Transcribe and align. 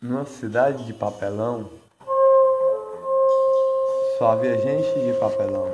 Numa 0.00 0.26
cidade 0.26 0.84
de 0.84 0.92
papelão, 0.92 1.70
só 4.18 4.32
havia 4.32 4.58
gente 4.58 5.00
de 5.00 5.18
papelão. 5.18 5.68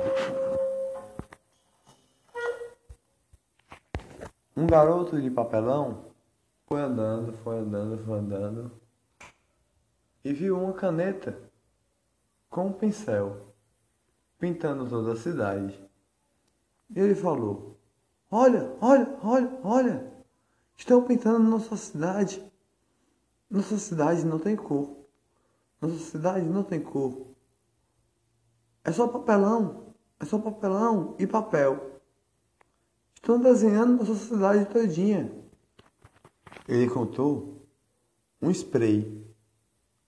Um 4.55 4.65
garoto 4.65 5.21
de 5.21 5.29
papelão 5.29 6.05
foi 6.67 6.81
andando, 6.81 7.33
foi 7.43 7.57
andando, 7.57 7.97
foi 8.05 8.19
andando 8.19 8.71
e 10.23 10.33
viu 10.33 10.57
uma 10.57 10.73
caneta 10.73 11.37
com 12.49 12.67
um 12.67 12.73
pincel 12.73 13.53
pintando 14.39 14.87
toda 14.87 15.13
a 15.13 15.17
cidade. 15.17 15.77
E 16.89 16.99
ele 16.99 17.15
falou: 17.15 17.70
Olha, 18.33 18.73
olha, 18.79 19.19
olha, 19.21 19.59
olha, 19.61 20.13
estão 20.77 21.03
pintando 21.03 21.39
nossa 21.39 21.75
cidade. 21.75 22.41
Nossa 23.49 23.77
cidade 23.77 24.25
não 24.25 24.39
tem 24.39 24.55
cor. 24.55 24.95
Nossa 25.81 25.97
cidade 25.97 26.45
não 26.45 26.63
tem 26.63 26.79
cor. 26.79 27.27
É 28.85 28.91
só 28.93 29.05
papelão. 29.05 29.93
É 30.17 30.23
só 30.23 30.39
papelão 30.39 31.13
e 31.19 31.27
papel. 31.27 31.99
Estão 33.13 33.37
desenhando 33.37 33.97
nossa 33.97 34.15
cidade 34.15 34.65
todinha. 34.65 35.29
Ele 36.69 36.89
contou 36.89 37.67
um 38.41 38.49
spray. 38.49 39.27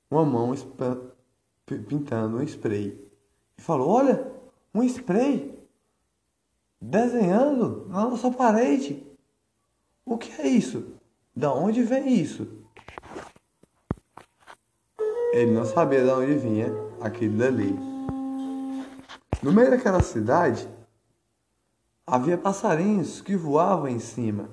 Uma 0.09 0.23
mão 0.23 0.53
pintando 1.66 2.38
um 2.38 2.44
spray. 2.44 3.12
E 3.58 3.62
falou, 3.62 3.90
olha, 3.90 4.31
um 4.73 4.81
spray 4.84 5.52
desenhando 6.84 7.88
na 7.88 8.10
nossa 8.10 8.30
parede. 8.30 9.08
O 10.05 10.18
que 10.18 10.42
é 10.42 10.48
isso? 10.48 10.96
Da 11.34 11.54
onde 11.54 11.82
vem 11.82 12.14
isso? 12.14 12.45
Ele 15.31 15.52
não 15.52 15.66
sabia 15.66 16.03
de 16.03 16.09
onde 16.09 16.36
vinha 16.36 16.67
aquilo 17.00 17.38
dali. 17.38 17.73
No 19.42 19.52
meio 19.53 19.72
daquela 19.72 20.02
cidade, 20.02 20.67
havia 22.06 22.38
passarinhos 22.38 23.22
que 23.22 23.36
voavam 23.36 23.88
em 23.88 24.00
cima, 24.00 24.50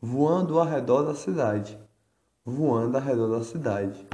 voando 0.00 0.58
ao 0.58 0.64
redor 0.64 1.02
da 1.02 1.14
cidade, 1.14 1.78
voando 2.44 2.96
ao 2.96 3.02
redor 3.02 3.38
da 3.38 3.44
cidade. 3.44 4.06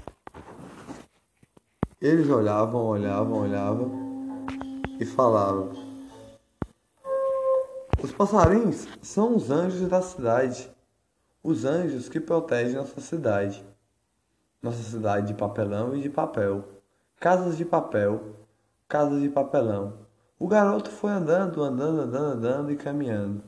Eles 2.00 2.28
olhavam, 2.28 2.82
olhavam, 2.82 3.38
olhavam 3.38 3.90
e 4.98 5.04
falavam: 5.04 5.85
Os 8.02 8.12
passarinhos 8.12 8.86
são 9.02 9.36
os 9.36 9.50
anjos 9.50 9.88
da 9.88 10.02
cidade, 10.02 10.70
os 11.42 11.64
anjos 11.64 12.08
que 12.08 12.20
protegem 12.20 12.74
nossa 12.74 13.00
cidade 13.00 13.64
nossa 14.66 14.82
cidade 14.82 15.28
de 15.28 15.34
papelão 15.34 15.94
e 15.94 16.02
de 16.02 16.10
papel. 16.10 16.64
Casas 17.20 17.56
de 17.56 17.64
papel, 17.64 18.34
casas 18.88 19.22
de 19.22 19.28
papelão. 19.28 19.94
O 20.38 20.48
garoto 20.48 20.90
foi 20.90 21.12
andando, 21.12 21.62
andando, 21.62 22.00
andando, 22.00 22.32
andando 22.32 22.72
e 22.72 22.76
caminhando. 22.76 23.44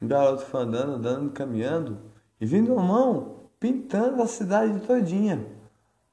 O 0.00 0.06
garoto 0.06 0.42
foi 0.42 0.62
andando, 0.62 0.92
andando 0.94 1.28
e 1.28 1.30
caminhando 1.30 1.98
e 2.40 2.44
vindo 2.44 2.76
a 2.76 2.82
mão 2.82 3.44
pintando 3.60 4.20
a 4.22 4.26
cidade 4.26 4.80
todinha. 4.80 5.46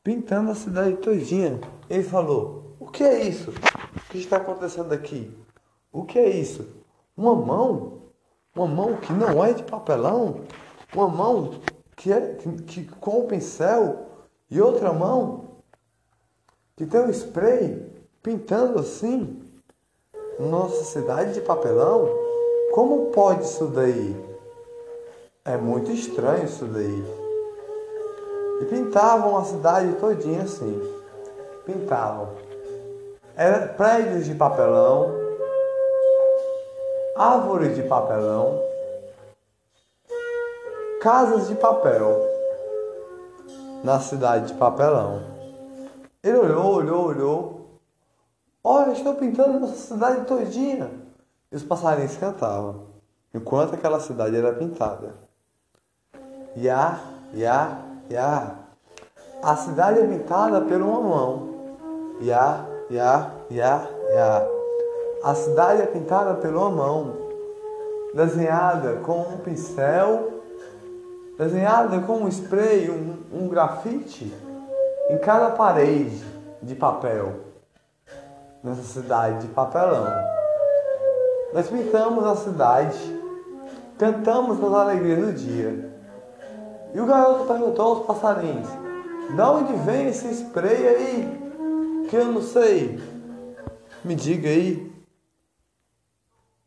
Pintando 0.03 0.51
a 0.51 0.55
cidade 0.55 0.97
todinha. 0.97 1.59
Ele 1.89 2.03
falou: 2.03 2.75
O 2.79 2.87
que 2.87 3.03
é 3.03 3.27
isso? 3.27 3.51
O 3.51 4.09
que 4.11 4.19
está 4.19 4.37
acontecendo 4.37 4.93
aqui? 4.93 5.35
O 5.91 6.05
que 6.05 6.19
é 6.19 6.29
isso? 6.29 6.80
Uma 7.15 7.35
mão? 7.35 8.01
Uma 8.55 8.67
mão 8.67 8.97
que 8.97 9.13
não 9.13 9.43
é 9.43 9.53
de 9.53 9.63
papelão? 9.63 10.41
Uma 10.93 11.07
mão 11.07 11.61
que, 11.95 12.11
é, 12.11 12.35
que, 12.35 12.51
que 12.63 12.85
com 12.85 13.19
o 13.19 13.27
pincel 13.27 14.07
e 14.49 14.61
outra 14.61 14.91
mão 14.91 15.51
que 16.75 16.85
tem 16.85 17.01
um 17.01 17.09
spray 17.09 17.91
pintando 18.23 18.79
assim 18.79 19.41
nossa 20.39 20.83
cidade 20.83 21.33
de 21.33 21.41
papelão. 21.41 22.09
Como 22.73 23.11
pode 23.11 23.43
isso 23.43 23.67
daí? 23.67 24.15
É 25.43 25.57
muito 25.57 25.91
estranho 25.91 26.45
isso 26.45 26.65
daí. 26.65 27.03
E 28.61 28.65
pintavam 28.65 29.37
a 29.37 29.43
cidade 29.43 29.93
todinha 29.93 30.43
assim. 30.43 30.81
Pintavam. 31.65 32.29
Era 33.35 33.67
prédios 33.67 34.25
de 34.25 34.35
papelão, 34.35 35.13
árvores 37.21 37.75
de 37.75 37.83
papelão, 37.83 38.59
casas 40.99 41.47
de 41.47 41.53
papel 41.53 42.19
na 43.83 43.99
cidade 43.99 44.47
de 44.47 44.53
Papelão. 44.55 45.21
Ele 46.23 46.37
olhou, 46.37 46.73
olhou, 46.73 47.05
olhou. 47.05 47.61
Olha, 48.63 48.91
estou 48.93 49.13
pintando 49.13 49.59
nossa 49.59 49.75
cidade 49.75 50.25
todinha. 50.25 50.89
E 51.51 51.55
os 51.55 51.63
passarinhos 51.63 52.17
cantavam, 52.17 52.85
enquanto 53.33 53.75
aquela 53.75 53.99
cidade 53.99 54.35
era 54.35 54.53
pintada. 54.53 55.13
Ya, 56.57 57.01
ya, 57.35 57.81
ya. 58.09 58.55
A 59.43 59.55
cidade 59.57 59.99
é 59.99 60.07
pintada 60.07 60.61
por 60.61 60.81
uma 60.81 61.01
mão. 61.01 61.49
Ya, 62.19 62.65
ya, 62.89 63.31
ya, 63.51 63.87
ya. 64.11 64.60
A 65.23 65.35
cidade 65.35 65.81
é 65.81 65.85
pintada 65.85 66.49
uma 66.49 66.69
mão, 66.69 67.13
desenhada 68.13 68.97
com 69.03 69.21
um 69.21 69.37
pincel 69.37 70.41
desenhada 71.41 71.99
com 72.01 72.17
um 72.17 72.27
spray, 72.27 72.91
um, 72.91 73.17
um 73.33 73.47
grafite 73.47 74.31
em 75.09 75.17
cada 75.17 75.49
parede 75.49 76.23
de 76.61 76.75
papel 76.75 77.33
nessa 78.63 78.83
cidade 78.83 79.47
de 79.47 79.47
papelão. 79.47 80.05
Nós 81.51 81.67
pintamos 81.67 82.23
a 82.25 82.35
cidade, 82.35 83.19
cantamos 83.97 84.63
as 84.63 84.71
alegrias 84.71 85.25
do 85.25 85.33
dia. 85.33 85.91
E 86.93 86.99
o 86.99 87.07
garoto 87.07 87.45
perguntou 87.45 87.87
aos 87.87 88.05
passarinhos: 88.05 88.67
De 89.33 89.41
onde 89.41 89.73
vem 89.77 90.09
esse 90.09 90.31
spray 90.31 90.87
aí? 90.87 92.05
Que 92.07 92.17
eu 92.17 92.25
não 92.25 92.41
sei. 92.41 93.01
Me 94.03 94.13
diga 94.13 94.47
aí. 94.47 94.90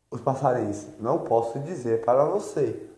Os 0.09 0.21
passarinhos: 0.21 0.87
Não 0.99 1.19
posso 1.19 1.59
dizer 1.59 2.03
para 2.03 2.25
você 2.25 2.91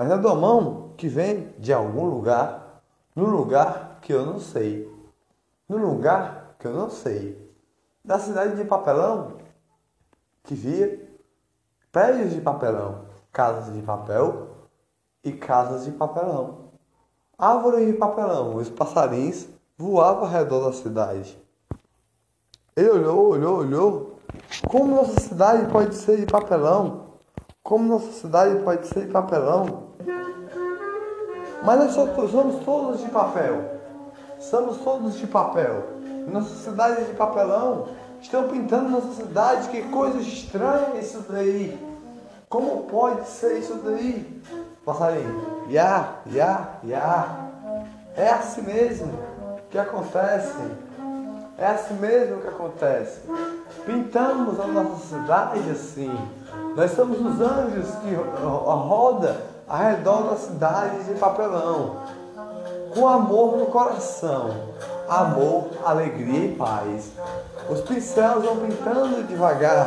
mas 0.00 0.10
é 0.10 0.16
da 0.16 0.34
mão 0.34 0.94
que 0.96 1.08
vem 1.08 1.52
de 1.58 1.74
algum 1.74 2.06
lugar, 2.06 2.82
no 3.14 3.26
lugar 3.26 3.98
que 4.00 4.14
eu 4.14 4.24
não 4.24 4.40
sei. 4.40 4.90
No 5.68 5.76
lugar 5.76 6.56
que 6.58 6.66
eu 6.66 6.72
não 6.72 6.88
sei. 6.88 7.38
Da 8.02 8.18
cidade 8.18 8.56
de 8.56 8.64
papelão, 8.64 9.36
que 10.42 10.54
via 10.54 11.06
prédios 11.92 12.32
de 12.32 12.40
papelão, 12.40 13.04
casas 13.30 13.74
de 13.74 13.82
papel 13.82 14.48
e 15.22 15.32
casas 15.32 15.84
de 15.84 15.90
papelão. 15.90 16.70
Árvores 17.36 17.86
de 17.86 17.92
papelão, 17.92 18.56
os 18.56 18.70
passarinhos 18.70 19.48
voavam 19.76 20.24
ao 20.24 20.30
redor 20.30 20.64
da 20.64 20.72
cidade. 20.72 21.38
Ele 22.74 22.88
olhou, 22.88 23.28
olhou, 23.28 23.58
olhou. 23.58 24.19
Como 24.68 24.94
nossa 24.94 25.18
cidade 25.20 25.70
pode 25.70 25.94
ser 25.94 26.18
de 26.18 26.26
papelão? 26.26 27.10
Como 27.62 27.84
nossa 27.84 28.12
cidade 28.12 28.62
pode 28.62 28.86
ser 28.86 29.06
de 29.06 29.12
papelão? 29.12 29.90
Mas 31.62 31.78
nós 31.78 31.92
somos 31.92 32.64
todos 32.64 33.00
de 33.00 33.10
papel. 33.10 33.80
Somos 34.38 34.78
todos 34.78 35.18
de 35.18 35.26
papel. 35.26 35.84
Nossa 36.32 36.54
cidade 36.54 37.02
é 37.02 37.04
de 37.04 37.14
papelão. 37.14 37.88
Estão 38.20 38.48
pintando 38.48 38.90
nossa 38.90 39.12
cidade. 39.12 39.68
Que 39.68 39.82
coisa 39.82 40.18
estranha 40.18 40.98
isso 40.98 41.24
daí. 41.28 41.78
Como 42.48 42.84
pode 42.84 43.28
ser 43.28 43.58
isso 43.58 43.74
daí? 43.84 44.42
Passarinho. 44.84 45.66
Ya, 45.68 46.16
ya, 46.26 46.78
ya. 46.84 47.50
É 48.16 48.28
assim 48.28 48.62
mesmo 48.62 49.12
que 49.70 49.78
acontece. 49.78 50.56
É 51.60 51.66
assim 51.66 51.92
mesmo 51.94 52.40
que 52.40 52.48
acontece. 52.48 53.20
Pintamos 53.84 54.58
a 54.58 54.66
nossa 54.66 55.06
cidade 55.06 55.70
assim. 55.70 56.10
Nós 56.74 56.90
somos 56.92 57.20
os 57.20 57.38
anjos 57.38 57.94
que 57.96 58.14
roda 58.14 59.36
ao 59.68 59.78
redor 59.78 60.30
da 60.30 60.36
cidade 60.36 61.04
de 61.04 61.14
papelão, 61.20 61.96
com 62.94 63.06
amor 63.06 63.58
no 63.58 63.66
coração, 63.66 64.50
amor, 65.06 65.66
alegria 65.84 66.46
e 66.46 66.56
paz. 66.56 67.12
Os 67.68 67.82
pincéis 67.82 68.42
vão 68.42 68.56
pintando 68.56 69.22
devagar 69.24 69.86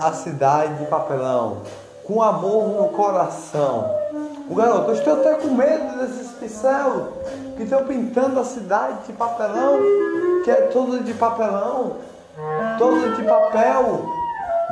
a 0.00 0.12
cidade 0.12 0.74
de 0.74 0.86
papelão, 0.86 1.58
com 2.04 2.20
amor 2.20 2.68
no 2.68 2.88
coração. 2.88 4.03
O 4.48 4.54
garoto, 4.54 4.90
eu 4.90 4.94
estou 4.94 5.14
até 5.14 5.34
com 5.34 5.54
medo 5.54 5.98
desses 5.98 6.32
pincéis 6.32 7.04
que 7.56 7.62
estão 7.62 7.84
pintando 7.84 8.38
a 8.38 8.44
cidade 8.44 9.06
de 9.06 9.12
papelão, 9.14 9.78
que 10.44 10.50
é 10.50 10.68
toda 10.72 10.98
de 10.98 11.14
papelão, 11.14 11.96
toda 12.78 13.10
de 13.10 13.22
papel. 13.22 14.06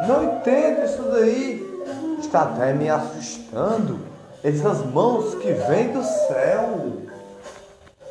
Não 0.06 0.24
entendo 0.24 0.84
isso 0.84 1.02
daí. 1.04 1.84
está 2.18 2.42
até 2.42 2.72
me 2.72 2.90
assustando. 2.90 3.98
Essas 4.44 4.84
mãos 4.86 5.34
que 5.36 5.52
vêm 5.52 5.92
do 5.92 6.02
céu. 6.02 6.92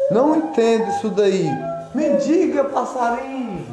Não 0.09 0.35
entendo 0.35 0.89
isso 0.89 1.09
daí. 1.09 1.47
Me 1.93 2.15
diga, 2.17 2.63
passarinho. 2.63 3.65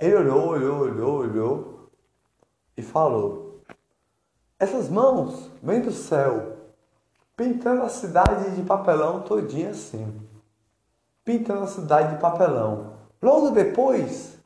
Ele 0.00 0.14
olhou, 0.14 0.48
olhou, 0.48 0.78
olhou, 0.80 1.18
olhou 1.20 1.88
e 2.76 2.82
falou: 2.82 3.45
Essas 4.58 4.88
mãos 4.88 5.50
vêm 5.62 5.82
do 5.82 5.92
céu, 5.92 6.56
pintando 7.36 7.82
a 7.82 7.90
cidade 7.90 8.56
de 8.56 8.62
papelão 8.62 9.20
todinha 9.20 9.70
assim. 9.70 10.18
Pintando 11.22 11.64
a 11.64 11.66
cidade 11.66 12.14
de 12.14 12.20
papelão. 12.20 12.94
Logo 13.20 13.50
depois, 13.50 14.38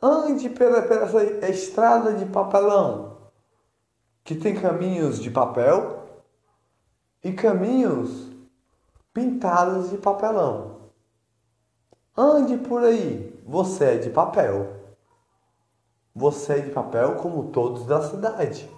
ande 0.00 0.48
pela, 0.48 0.82
pela 0.82 1.06
essa 1.06 1.48
estrada 1.48 2.12
de 2.12 2.26
papelão, 2.26 3.16
que 4.22 4.36
tem 4.36 4.54
caminhos 4.54 5.20
de 5.20 5.30
papel 5.30 6.06
e 7.24 7.32
caminhos 7.32 8.28
pintados 9.12 9.90
de 9.90 9.98
papelão. 9.98 10.82
Ande 12.16 12.58
por 12.58 12.84
aí, 12.84 13.42
você 13.44 13.84
é 13.84 13.98
de 13.98 14.10
papel. 14.10 14.80
Você 16.14 16.52
é 16.52 16.58
de 16.60 16.70
papel 16.70 17.16
como 17.16 17.50
todos 17.50 17.86
da 17.86 18.02
cidade. 18.02 18.70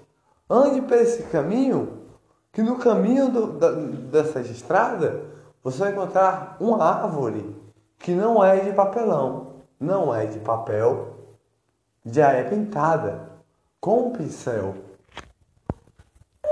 Ande 0.55 0.83
por 0.83 0.97
esse 0.97 1.25
caminho, 1.25 2.05
que 2.53 2.62
no 2.62 2.79
caminho 2.79 3.29
do, 3.29 3.47
da, 3.59 3.73
dessa 3.73 4.39
estrada 4.39 5.25
você 5.65 5.79
vai 5.79 5.91
encontrar 5.91 6.56
uma 6.61 6.81
árvore 6.81 7.61
que 7.99 8.12
não 8.12 8.45
é 8.45 8.61
de 8.61 8.73
papelão, 8.73 9.55
não 9.81 10.15
é 10.15 10.27
de 10.27 10.39
papel, 10.39 11.17
já 12.06 12.31
é 12.31 12.45
pintada 12.45 13.31
com 13.81 14.06
um 14.06 14.12
pincel. 14.12 14.77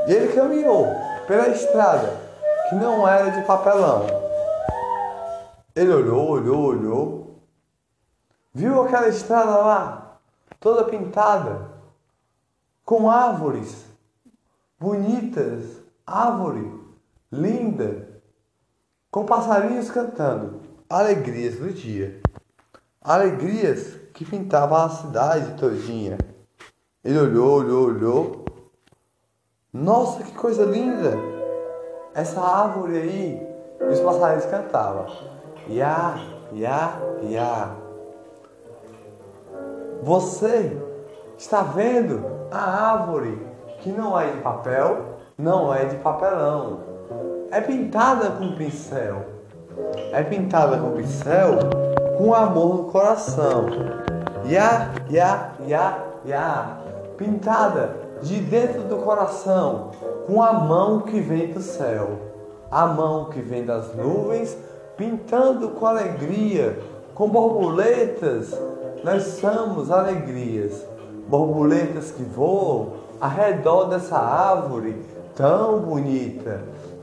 E 0.08 0.12
ele 0.12 0.32
caminhou 0.32 0.88
pela 1.28 1.46
estrada 1.50 2.08
que 2.68 2.74
não 2.74 3.06
era 3.06 3.30
de 3.30 3.46
papelão. 3.46 4.06
Ele 5.76 5.92
olhou, 5.92 6.28
olhou, 6.28 6.64
olhou, 6.64 7.36
viu 8.52 8.82
aquela 8.82 9.06
estrada 9.06 9.58
lá, 9.58 10.18
toda 10.58 10.90
pintada, 10.90 11.70
com 12.84 13.08
árvores 13.08 13.91
bonitas, 14.82 15.80
árvore 16.04 16.68
linda, 17.30 18.20
com 19.12 19.24
passarinhos 19.24 19.88
cantando, 19.88 20.60
alegrias 20.90 21.54
do 21.54 21.72
dia, 21.72 22.20
alegrias 23.00 23.94
que 24.12 24.24
pintavam 24.24 24.78
a 24.78 24.88
cidade 24.88 25.54
todinha. 25.54 26.18
Ele 27.04 27.18
olhou, 27.18 27.60
olhou, 27.60 27.86
olhou. 27.86 28.44
Nossa, 29.72 30.24
que 30.24 30.32
coisa 30.32 30.64
linda! 30.64 31.12
Essa 32.12 32.40
árvore 32.40 32.96
aí, 32.96 33.48
e 33.80 33.84
os 33.84 34.00
passarinhos 34.00 34.46
cantavam. 34.46 35.06
Ya, 35.68 36.16
ya, 36.52 37.00
ya. 37.22 37.76
Você 40.02 40.76
está 41.38 41.62
vendo 41.62 42.20
a 42.50 42.92
árvore 42.92 43.51
que 43.82 43.90
não 43.90 44.18
é 44.18 44.30
de 44.30 44.40
papel, 44.40 44.98
não 45.36 45.74
é 45.74 45.84
de 45.84 45.96
papelão. 45.96 46.78
É 47.50 47.60
pintada 47.60 48.30
com 48.30 48.52
pincel. 48.52 49.26
É 50.12 50.22
pintada 50.22 50.78
com 50.78 50.92
pincel 50.92 51.58
com 52.16 52.32
amor 52.32 52.76
no 52.76 52.84
coração. 52.84 53.66
Ya, 54.46 54.92
ya, 55.10 55.52
ya, 55.66 55.98
ya. 56.24 56.78
Pintada 57.16 57.96
de 58.22 58.40
dentro 58.40 58.82
do 58.82 58.98
coração 58.98 59.90
com 60.26 60.40
a 60.40 60.52
mão 60.52 61.00
que 61.00 61.20
vem 61.20 61.52
do 61.52 61.60
céu. 61.60 62.20
A 62.70 62.86
mão 62.86 63.26
que 63.26 63.40
vem 63.40 63.64
das 63.64 63.94
nuvens, 63.94 64.56
pintando 64.96 65.70
com 65.70 65.86
alegria, 65.86 66.78
com 67.14 67.28
borboletas. 67.28 68.56
Nós 69.02 69.24
somos 69.24 69.90
alegrias. 69.90 70.86
Borboletas 71.28 72.12
que 72.12 72.22
voam 72.22 73.02
ao 73.22 73.30
redor 73.30 73.84
dessa 73.84 74.18
árvore 74.18 75.00
tão 75.36 75.78
bonita. 75.78 76.60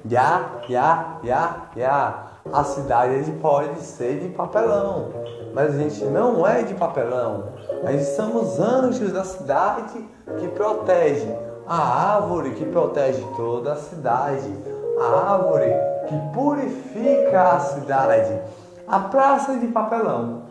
Ya, 0.09 0.49
ya, 0.67 1.17
ya, 1.23 1.55
ya. 1.77 2.23
A 2.51 2.63
cidade 2.63 3.31
pode 3.41 3.81
ser 3.81 4.19
de 4.19 4.29
papelão, 4.29 5.09
mas 5.53 5.75
a 5.75 5.77
gente 5.77 6.03
não 6.05 6.45
é 6.45 6.63
de 6.63 6.73
papelão. 6.73 7.45
Gente 7.85 8.03
somos 8.03 8.59
anjos 8.59 9.13
da 9.13 9.23
cidade 9.23 10.05
que 10.39 10.47
protege 10.49 11.33
a 11.65 12.15
árvore 12.15 12.51
que 12.51 12.65
protege 12.65 13.23
toda 13.37 13.73
a 13.73 13.75
cidade, 13.77 14.53
a 14.99 15.33
árvore 15.33 15.71
que 16.07 16.33
purifica 16.33 17.53
a 17.53 17.59
cidade, 17.59 18.41
a 18.87 18.99
praça 18.99 19.55
de 19.55 19.67
papelão. 19.67 20.43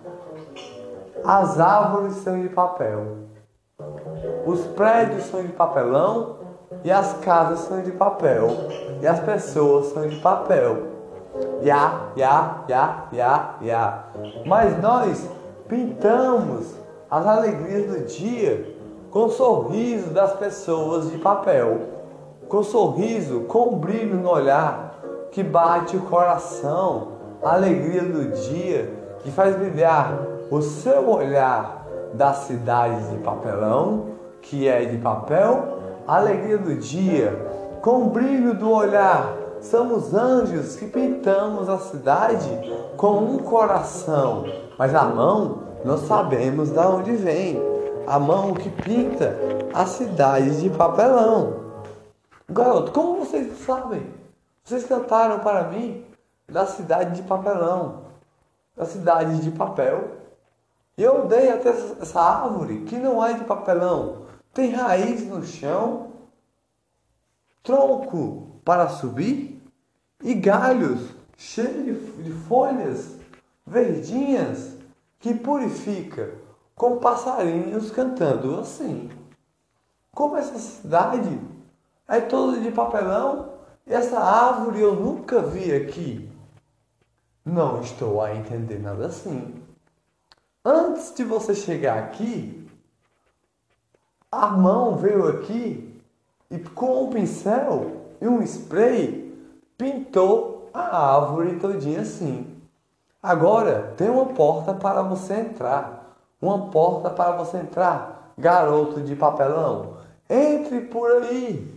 As 1.24 1.60
árvores 1.60 2.14
são 2.16 2.40
de 2.40 2.48
papel, 2.48 3.27
os 4.48 4.60
prédios 4.68 5.24
são 5.24 5.42
de 5.42 5.52
papelão 5.52 6.36
e 6.82 6.90
as 6.90 7.12
casas 7.18 7.60
são 7.60 7.82
de 7.82 7.92
papel 7.92 8.48
e 9.02 9.06
as 9.06 9.20
pessoas 9.20 9.88
são 9.88 10.08
de 10.08 10.16
papel. 10.16 10.88
Ya, 11.62 12.08
ya, 12.16 12.64
ya, 12.66 13.04
ya, 13.12 13.54
ya. 13.60 14.04
Mas 14.46 14.80
nós 14.80 15.28
pintamos 15.68 16.74
as 17.10 17.26
alegrias 17.26 17.92
do 17.92 18.06
dia 18.06 18.74
com 19.10 19.26
o 19.26 19.30
sorriso 19.30 20.10
das 20.10 20.32
pessoas 20.32 21.10
de 21.10 21.18
papel, 21.18 21.80
com 22.48 22.58
o 22.58 22.64
sorriso, 22.64 23.40
com 23.40 23.74
o 23.74 23.76
brilho 23.76 24.16
no 24.16 24.30
olhar 24.30 25.28
que 25.30 25.42
bate 25.42 25.94
o 25.94 26.00
coração, 26.06 27.08
a 27.42 27.52
alegria 27.52 28.02
do 28.02 28.30
dia 28.30 28.90
que 29.18 29.30
faz 29.30 29.54
brilhar 29.56 30.18
o 30.50 30.62
seu 30.62 31.06
olhar 31.10 31.86
da 32.14 32.32
cidade 32.32 33.10
de 33.10 33.18
papelão, 33.18 34.17
que 34.48 34.68
é 34.68 34.84
de 34.84 34.98
papel, 34.98 35.78
alegria 36.06 36.58
do 36.58 36.74
dia, 36.74 37.30
com 37.82 38.04
o 38.04 38.10
brilho 38.10 38.54
do 38.54 38.70
olhar 38.70 39.38
Somos 39.60 40.14
anjos 40.14 40.76
que 40.76 40.86
pintamos 40.86 41.68
a 41.68 41.78
cidade 41.78 42.48
com 42.96 43.18
um 43.18 43.38
coração, 43.38 44.44
mas 44.78 44.94
a 44.94 45.04
mão 45.04 45.64
nós 45.84 46.02
sabemos 46.02 46.70
de 46.70 46.78
onde 46.78 47.12
vem. 47.16 47.60
A 48.06 48.18
mão 48.18 48.54
que 48.54 48.70
pinta 48.70 49.36
a 49.74 49.84
cidade 49.84 50.62
de 50.62 50.70
papelão. 50.70 51.64
Garoto, 52.48 52.92
como 52.92 53.24
vocês 53.24 53.58
sabem? 53.58 54.06
Vocês 54.64 54.84
cantaram 54.84 55.40
para 55.40 55.64
mim 55.64 56.04
da 56.48 56.64
cidade 56.64 57.16
de 57.16 57.22
papelão, 57.22 58.04
da 58.76 58.86
cidade 58.86 59.40
de 59.40 59.50
papel. 59.50 60.12
E 60.96 61.02
eu 61.02 61.26
dei 61.26 61.50
até 61.50 61.70
essa 62.00 62.20
árvore 62.20 62.84
que 62.86 62.96
não 62.96 63.24
é 63.24 63.34
de 63.34 63.44
papelão, 63.44 64.27
tem 64.58 64.72
raiz 64.72 65.24
no 65.24 65.44
chão, 65.44 66.14
tronco 67.62 68.60
para 68.64 68.88
subir 68.88 69.62
e 70.20 70.34
galhos 70.34 71.14
cheios 71.36 72.24
de, 72.24 72.32
folhas 72.32 73.14
verdinhas 73.64 74.76
que 75.20 75.32
purifica, 75.32 76.34
com 76.74 76.98
passarinhos 76.98 77.92
cantando 77.92 78.58
assim. 78.58 79.08
Como 80.12 80.36
essa 80.36 80.58
cidade 80.58 81.40
é 82.08 82.20
toda 82.20 82.58
de 82.58 82.72
papelão, 82.72 83.52
essa 83.86 84.18
árvore 84.18 84.80
eu 84.80 84.96
nunca 84.96 85.40
vi 85.40 85.72
aqui. 85.72 86.28
Não 87.44 87.80
estou 87.80 88.20
a 88.20 88.34
entender 88.34 88.80
nada 88.80 89.06
assim. 89.06 89.54
Antes 90.64 91.14
de 91.14 91.22
você 91.22 91.54
chegar 91.54 91.96
aqui, 92.00 92.57
a 94.30 94.48
mão 94.48 94.96
veio 94.96 95.26
aqui 95.26 96.00
e 96.50 96.58
com 96.58 97.04
um 97.04 97.10
pincel 97.10 97.92
e 98.20 98.28
um 98.28 98.42
spray 98.42 99.34
pintou 99.76 100.68
a 100.72 101.16
árvore 101.16 101.58
todinha 101.58 102.02
assim. 102.02 102.46
Agora 103.22 103.94
tem 103.96 104.10
uma 104.10 104.26
porta 104.26 104.74
para 104.74 105.02
você 105.02 105.34
entrar. 105.34 106.16
Uma 106.40 106.70
porta 106.70 107.10
para 107.10 107.32
você 107.32 107.56
entrar, 107.56 108.32
garoto 108.38 109.00
de 109.00 109.16
papelão. 109.16 109.96
Entre 110.30 110.82
por 110.82 111.10
aí. 111.10 111.74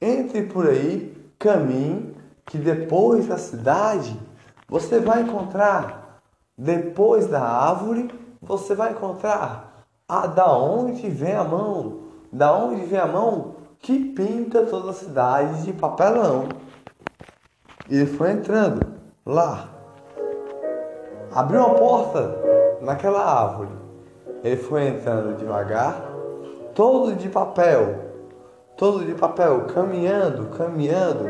Entre 0.00 0.42
por 0.42 0.68
aí, 0.68 1.16
caminhe, 1.38 2.14
que 2.46 2.56
depois 2.56 3.26
da 3.26 3.36
cidade 3.36 4.18
você 4.68 5.00
vai 5.00 5.22
encontrar, 5.22 6.20
depois 6.56 7.26
da 7.26 7.42
árvore, 7.42 8.08
você 8.40 8.76
vai 8.76 8.92
encontrar 8.92 9.67
a 10.08 10.26
da 10.26 10.50
onde 10.56 11.06
vem 11.10 11.34
a 11.34 11.44
mão, 11.44 11.98
da 12.32 12.56
onde 12.56 12.86
vem 12.86 12.98
a 12.98 13.06
mão 13.06 13.56
que 13.78 14.12
pinta 14.14 14.64
toda 14.64 14.90
a 14.90 14.94
cidade 14.94 15.64
de 15.64 15.72
papelão. 15.74 16.48
E 17.90 18.06
foi 18.06 18.32
entrando 18.32 18.86
lá. 19.26 19.68
Abriu 21.30 21.60
uma 21.60 21.74
porta 21.74 22.34
naquela 22.80 23.20
árvore. 23.22 23.68
Ele 24.42 24.56
foi 24.56 24.88
entrando 24.88 25.36
devagar, 25.36 26.00
todo 26.74 27.14
de 27.14 27.28
papel, 27.28 27.96
todo 28.78 29.04
de 29.04 29.14
papel, 29.14 29.66
caminhando, 29.74 30.46
caminhando. 30.56 31.26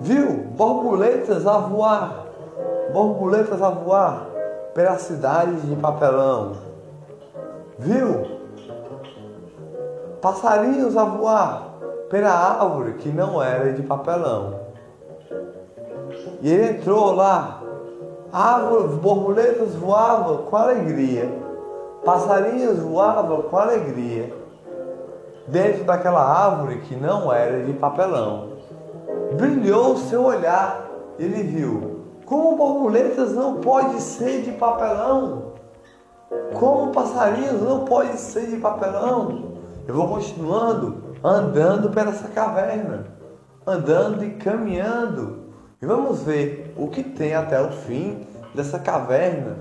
Viu 0.00 0.32
borboletas 0.56 1.46
a 1.46 1.58
voar, 1.58 2.26
borboletas 2.92 3.62
a 3.62 3.70
voar 3.70 4.26
pela 4.74 4.98
cidade 4.98 5.60
de 5.60 5.76
papelão. 5.76 6.71
Viu? 7.78 8.42
Passarinhos 10.20 10.96
a 10.96 11.04
voar 11.04 11.72
pela 12.10 12.30
árvore 12.30 12.94
que 12.94 13.08
não 13.08 13.42
era 13.42 13.72
de 13.72 13.82
papelão. 13.82 14.60
E 16.42 16.50
ele 16.50 16.78
entrou 16.78 17.12
lá, 17.12 17.62
árvores, 18.32 18.94
borboletas 18.96 19.74
voavam 19.74 20.38
com 20.38 20.56
alegria, 20.56 21.32
passarinhos 22.04 22.78
voavam 22.80 23.42
com 23.42 23.56
alegria, 23.56 24.32
dentro 25.48 25.84
daquela 25.84 26.22
árvore 26.22 26.80
que 26.80 26.94
não 26.94 27.32
era 27.32 27.62
de 27.62 27.72
papelão. 27.72 28.52
Brilhou 29.34 29.94
o 29.94 29.98
seu 29.98 30.24
olhar, 30.24 30.90
ele 31.18 31.42
viu, 31.42 32.02
como 32.26 32.56
borboletas 32.56 33.32
não 33.32 33.56
pode 33.56 34.00
ser 34.00 34.42
de 34.42 34.52
papelão, 34.52 35.51
como 36.54 36.92
passarinhos 36.92 37.60
não 37.62 37.84
pode 37.84 38.16
ser 38.18 38.46
de 38.46 38.56
papelão. 38.56 39.52
Eu 39.86 39.94
vou 39.94 40.08
continuando 40.08 41.02
andando 41.24 41.90
pela 41.90 42.10
essa 42.10 42.28
caverna, 42.28 43.06
andando 43.66 44.24
e 44.24 44.30
caminhando. 44.34 45.42
E 45.80 45.86
vamos 45.86 46.22
ver 46.22 46.72
o 46.76 46.88
que 46.88 47.02
tem 47.02 47.34
até 47.34 47.60
o 47.60 47.72
fim 47.72 48.26
dessa 48.54 48.78
caverna, 48.78 49.56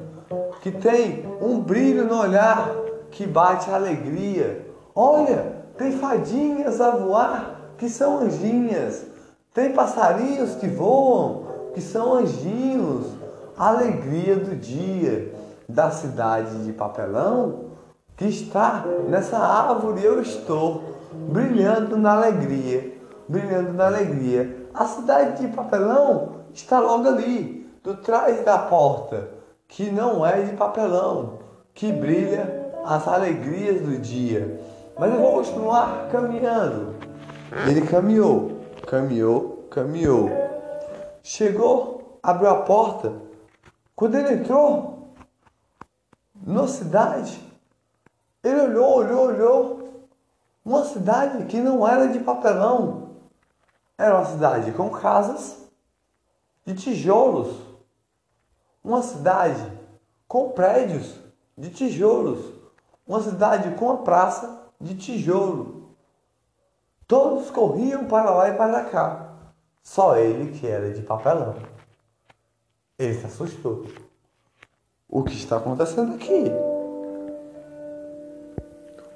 que 0.62 0.72
tem 0.72 1.26
um 1.42 1.60
brilho 1.60 2.06
no 2.06 2.20
olhar 2.20 2.70
que 3.10 3.26
bate 3.26 3.70
a 3.70 3.76
alegria. 3.76 4.68
Olha, 4.94 5.56
tem 5.78 5.92
fadinhas 5.94 6.80
a 6.80 6.92
voar 6.92 7.74
que 7.78 7.90
são 7.90 8.20
anjinhas. 8.20 9.08
Tem 9.54 9.74
passarinhos 9.74 10.56
que 10.56 10.68
voam 10.68 11.48
que 11.74 11.82
são 11.82 12.14
anjinhos. 12.14 13.08
Alegria 13.58 14.36
do 14.36 14.56
dia 14.56 15.34
da 15.72 15.90
cidade 15.90 16.64
de 16.66 16.74
papelão 16.74 17.72
que 18.18 18.26
está 18.26 18.86
nessa 19.08 19.38
árvore 19.38 20.04
eu 20.04 20.22
estou, 20.22 20.84
brilhando 21.12 21.98
na 21.98 22.14
alegria, 22.14 22.94
brilhando 23.28 23.74
na 23.74 23.88
alegria. 23.88 24.68
A 24.74 24.86
cidade 24.86 25.42
de 25.42 25.54
papelão 25.56 26.36
está 26.54 26.80
logo 26.80 27.08
ali, 27.08 27.68
do 27.84 27.98
trás 27.98 28.46
da 28.46 28.60
porta, 28.60 29.30
que 29.68 29.90
não 29.90 30.24
é 30.26 30.42
de 30.42 30.56
papelão, 30.56 31.40
que 31.74 31.92
brilha 31.92 32.72
as 32.86 33.08
alegrias 33.08 33.82
do 33.82 33.98
dia. 33.98 34.60
Mas 35.00 35.12
eu 35.14 35.20
vou 35.20 35.34
continuar 35.38 36.10
caminhando. 36.12 36.96
Ele 37.68 37.82
caminhou, 37.82 38.60
caminhou, 38.86 39.68
caminhou. 39.72 40.30
Chegou, 41.24 42.20
abriu 42.22 42.50
a 42.50 42.56
porta. 42.58 43.14
Quando 43.96 44.16
ele 44.16 44.34
entrou 44.36 45.01
na 46.46 46.68
cidade, 46.68 47.40
ele 48.44 48.60
olhou, 48.62 48.96
olhou, 48.96 49.28
olhou. 49.28 50.10
Uma 50.66 50.86
cidade 50.86 51.46
que 51.46 51.58
não 51.58 51.88
era 51.88 52.08
de 52.08 52.20
papelão. 52.20 53.12
Era 53.98 54.16
uma 54.16 54.26
cidade 54.26 54.72
com 54.72 54.90
casas 54.90 55.70
de 56.66 56.76
tijolos. 56.76 57.56
Uma 58.84 59.02
cidade 59.02 59.62
com 60.28 60.50
prédios 60.52 61.20
de 61.58 61.70
tijolos. 61.70 62.54
Uma 63.06 63.22
cidade 63.22 63.76
com 63.76 63.92
a 63.92 63.98
praça 63.98 64.68
de 64.80 64.96
tijolo. 64.96 65.96
Todos 67.08 67.52
corriam 67.52 68.06
para 68.06 68.32
lá 68.32 68.50
e 68.50 68.58
para 68.58 68.86
cá. 68.86 69.36
Só 69.84 70.16
ele 70.16 70.58
que 70.58 70.66
era 70.66 70.92
de 70.94 71.02
papelão. 71.02 71.56
Ele 72.98 73.20
se 73.20 73.26
assustou. 73.26 73.86
O 75.14 75.24
que 75.24 75.34
está 75.34 75.58
acontecendo 75.58 76.16
aqui? 76.16 76.46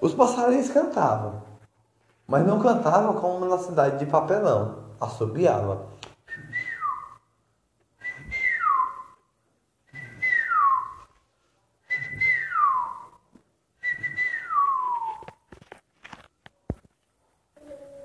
Os 0.01 0.13
passarinhos 0.13 0.69
cantavam, 0.69 1.41
mas 2.27 2.45
não 2.45 2.59
cantavam 2.59 3.13
como 3.13 3.45
na 3.45 3.57
cidade 3.57 3.99
de 3.99 4.05
papelão, 4.05 4.79
assobiava. 4.99 5.85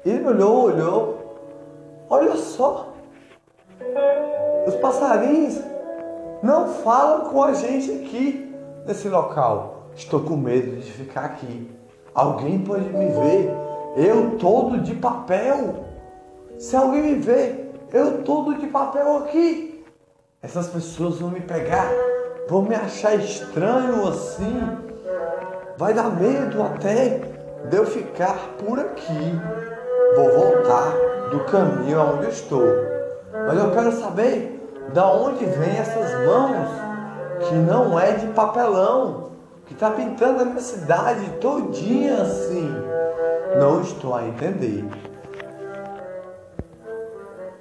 Ele 0.05 0.25
olhou, 0.29 0.63
olhou, 0.63 2.07
olha 2.09 2.37
só, 2.37 2.95
os 4.69 4.77
passarinhos 4.77 5.70
não 6.43 6.69
falam 6.69 7.31
com 7.31 7.43
a 7.43 7.53
gente 7.53 7.91
aqui 7.91 8.55
nesse 8.87 9.09
local. 9.09 9.89
Estou 9.95 10.21
com 10.21 10.37
medo 10.37 10.77
de 10.77 10.91
ficar 10.91 11.25
aqui. 11.25 11.71
Alguém 12.15 12.61
pode 12.61 12.89
me 12.89 13.07
ver, 13.07 13.51
eu 13.97 14.39
todo 14.39 14.79
de 14.79 14.95
papel. 14.95 15.85
Se 16.59 16.77
alguém 16.77 17.03
me 17.03 17.15
ver, 17.17 17.73
eu 17.93 18.23
todo 18.23 18.55
de 18.55 18.67
papel 18.67 19.19
aqui. 19.19 19.85
Essas 20.43 20.69
pessoas 20.69 21.19
vão 21.19 21.31
me 21.31 21.41
pegar, 21.41 21.91
vão 22.49 22.63
me 22.63 22.75
achar 22.75 23.15
estranho 23.15 24.09
assim. 24.09 24.79
Vai 25.77 25.93
dar 25.93 26.11
medo 26.11 26.63
até 26.63 27.21
de 27.69 27.77
eu 27.77 27.87
ficar 27.87 28.37
por 28.59 28.79
aqui. 28.79 29.39
Vou 30.17 30.31
voltar 30.31 30.93
do 31.31 31.41
caminho 31.45 32.01
aonde 32.01 32.29
estou. 32.29 32.65
Mas 33.47 33.59
eu 33.59 33.71
quero 33.73 33.93
saber 33.93 34.60
da 34.93 35.13
onde 35.13 35.45
vem 35.45 35.77
essas 35.77 36.27
mãos 36.27 36.69
que 37.49 37.55
não 37.55 37.99
é 37.99 38.13
de 38.13 38.27
papelão 38.29 39.31
que 39.67 39.73
está 39.73 39.91
pintando 39.91 40.43
a 40.43 40.45
minha 40.45 40.61
cidade 40.61 41.31
todinha 41.41 42.23
assim. 42.23 42.69
Não 43.59 43.83
estou 43.83 44.15
a 44.15 44.27
entender. 44.27 44.85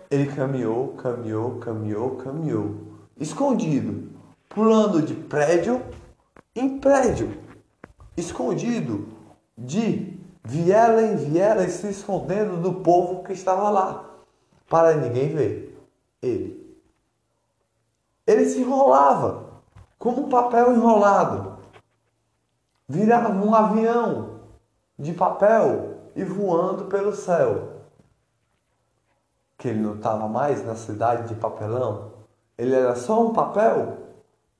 Ele 0.09 0.25
caminhou, 0.25 0.89
caminhou, 0.93 1.59
caminhou, 1.59 2.15
caminhou, 2.15 2.75
escondido, 3.19 4.09
pulando 4.47 5.03
de 5.03 5.13
prédio 5.13 5.81
em 6.55 6.79
prédio, 6.79 7.31
escondido 8.17 9.07
de 9.55 10.17
viela 10.43 11.03
em 11.03 11.15
viela 11.15 11.63
e 11.63 11.69
se 11.69 11.87
escondendo 11.89 12.57
do 12.57 12.73
povo 12.81 13.23
que 13.23 13.33
estava 13.33 13.69
lá, 13.69 14.15
para 14.67 14.95
ninguém 14.95 15.29
ver 15.29 15.77
ele. 16.23 16.68
Ele 18.29 18.45
se 18.45 18.59
enrolava 18.59 19.45
como 19.97 20.27
um 20.27 20.29
papel 20.29 20.71
enrolado 20.71 21.57
virava 22.87 23.29
um 23.29 23.55
avião 23.55 24.39
de 24.97 25.13
papel 25.13 25.97
e 26.15 26.23
voando 26.23 26.85
pelo 26.85 27.15
céu. 27.15 27.69
Que 29.57 29.69
ele 29.69 29.79
não 29.79 29.95
estava 29.95 30.27
mais 30.27 30.63
na 30.63 30.75
cidade 30.75 31.27
de 31.27 31.33
papelão, 31.33 32.11
ele 32.55 32.75
era 32.75 32.95
só 32.95 33.19
um 33.19 33.33
papel 33.33 33.97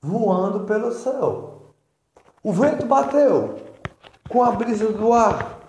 voando 0.02 0.62
pelo 0.66 0.92
céu. 0.92 1.74
O 2.44 2.52
vento 2.52 2.88
bateu 2.88 3.56
com 4.30 4.44
a 4.44 4.52
brisa 4.52 4.92
do 4.92 5.14
ar, 5.14 5.60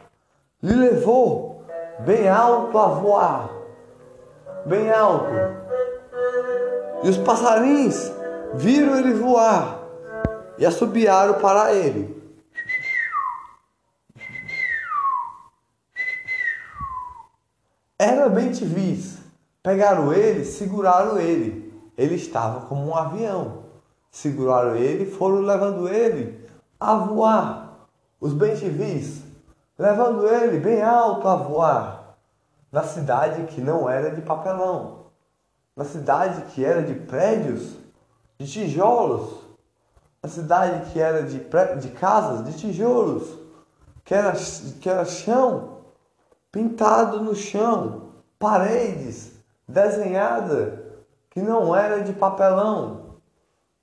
lhe 0.62 0.74
levou 0.74 1.64
bem 2.00 2.30
alto 2.30 2.78
a 2.78 2.86
voar, 2.86 3.50
bem 4.64 4.90
alto. 4.90 5.60
E 7.02 7.08
os 7.08 7.16
passarinhos 7.18 8.12
viram 8.54 8.98
ele 8.98 9.14
voar 9.14 9.80
e 10.58 10.66
assobiaram 10.66 11.34
para 11.34 11.74
ele. 11.74 12.20
Era 17.98 18.28
bem. 18.28 18.52
Pegaram 19.62 20.12
ele, 20.12 20.44
seguraram 20.44 21.18
ele. 21.18 21.70
Ele 21.96 22.14
estava 22.14 22.66
como 22.66 22.86
um 22.86 22.96
avião. 22.96 23.64
Seguraram 24.10 24.74
ele, 24.74 25.04
foram 25.04 25.40
levando 25.40 25.88
ele 25.88 26.48
a 26.78 26.94
voar. 26.94 27.88
Os 28.20 28.32
bem 28.32 28.56
levando 29.78 30.26
ele 30.26 30.58
bem 30.58 30.82
alto 30.82 31.28
a 31.28 31.36
voar. 31.36 32.16
Na 32.72 32.82
cidade 32.82 33.44
que 33.44 33.60
não 33.60 33.88
era 33.88 34.10
de 34.14 34.22
papelão. 34.22 34.99
Na 35.80 35.86
cidade 35.86 36.42
que 36.52 36.62
era 36.62 36.82
de 36.82 36.92
prédios, 36.92 37.74
de 38.38 38.46
tijolos. 38.46 39.46
Na 40.22 40.28
cidade 40.28 40.92
que 40.92 41.00
era 41.00 41.22
de, 41.22 41.38
de 41.38 41.88
casas, 41.92 42.44
de 42.44 42.52
tijolos. 42.52 43.38
Que 44.04 44.14
era, 44.14 44.34
que 44.78 44.90
era 44.90 45.06
chão 45.06 45.78
pintado 46.52 47.22
no 47.22 47.34
chão, 47.34 48.10
paredes 48.38 49.32
desenhada 49.66 50.84
que 51.30 51.40
não 51.40 51.74
era 51.74 52.02
de 52.02 52.12
papelão. 52.12 53.14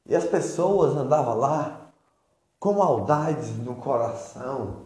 E 0.06 0.16
as 0.16 0.26
pessoas 0.26 0.96
andavam 0.96 1.36
lá 1.36 1.82
com 2.60 2.74
maldades 2.74 3.58
no 3.58 3.74
coração, 3.74 4.84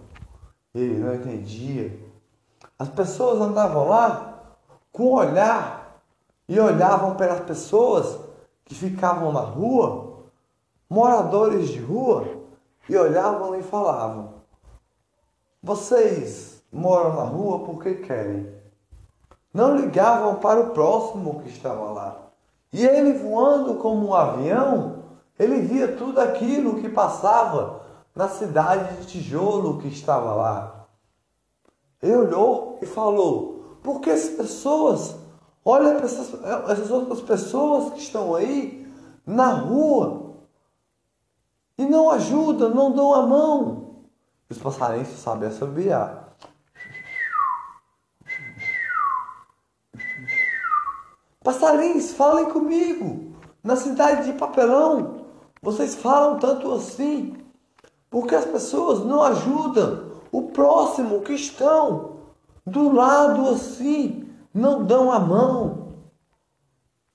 Ele 0.74 0.98
não 0.98 1.14
entendia. 1.14 1.92
As 2.80 2.88
pessoas 2.88 3.42
andavam 3.42 3.90
lá 3.90 4.56
com 4.94 5.12
olhar 5.12 5.81
e 6.52 6.60
olhavam 6.60 7.16
pelas 7.16 7.40
pessoas 7.40 8.20
que 8.66 8.76
ficavam 8.76 9.32
na 9.32 9.40
rua, 9.40 10.26
moradores 10.90 11.70
de 11.70 11.80
rua, 11.80 12.28
e 12.90 12.98
olhavam 12.98 13.58
e 13.58 13.64
falavam: 13.64 14.34
Vocês 15.64 16.62
moram 16.70 17.16
na 17.16 17.24
rua 17.24 17.60
porque 17.60 17.94
querem. 17.96 18.54
Não 19.54 19.78
ligavam 19.78 20.36
para 20.42 20.60
o 20.60 20.72
próximo 20.72 21.42
que 21.42 21.48
estava 21.48 21.90
lá. 21.90 22.18
E 22.74 22.86
ele 22.86 23.14
voando 23.14 23.76
como 23.76 24.10
um 24.10 24.14
avião, 24.14 25.04
ele 25.40 25.62
via 25.62 25.96
tudo 25.96 26.20
aquilo 26.20 26.82
que 26.82 26.90
passava 26.90 27.80
na 28.14 28.28
cidade 28.28 28.98
de 28.98 29.06
tijolo 29.06 29.80
que 29.80 29.88
estava 29.88 30.36
lá. 30.36 30.86
Ele 32.02 32.18
olhou 32.18 32.78
e 32.82 32.86
falou: 32.86 33.78
por 33.82 34.02
que 34.02 34.10
as 34.10 34.26
pessoas, 34.26 35.16
olha 35.64 35.96
para 35.96 36.06
essas, 36.06 36.34
essas 36.70 36.92
outras 36.92 37.22
pessoas 37.22 37.94
que 37.94 38.00
estão 38.00 38.36
aí 38.36 38.88
na 39.26 39.54
rua 39.54 40.38
e 41.78 41.86
não 41.86 42.10
ajudam, 42.12 42.70
não 42.70 42.92
dão 42.92 43.14
a 43.14 43.26
mão. 43.26 44.04
Os 44.50 44.58
passarinhos 44.58 45.10
sabem 45.10 45.50
assobiar. 45.50 46.36
Passarinhos, 51.44 52.12
falem 52.12 52.50
comigo. 52.52 53.34
Na 53.64 53.76
cidade 53.76 54.32
de 54.32 54.38
Papelão, 54.38 55.26
vocês 55.62 55.96
falam 55.96 56.40
tanto 56.40 56.72
assim 56.74 57.42
porque 58.12 58.36
as 58.36 58.46
pessoas 58.46 59.06
não 59.06 59.24
ajudam 59.24 60.12
o 60.32 60.50
próximo 60.50 61.22
que 61.22 61.34
estão 61.34 62.18
do 62.66 62.94
lado 62.94 63.48
assim, 63.48 64.30
não 64.54 64.84
dão 64.86 65.12
a 65.12 65.20
mão. 65.20 65.96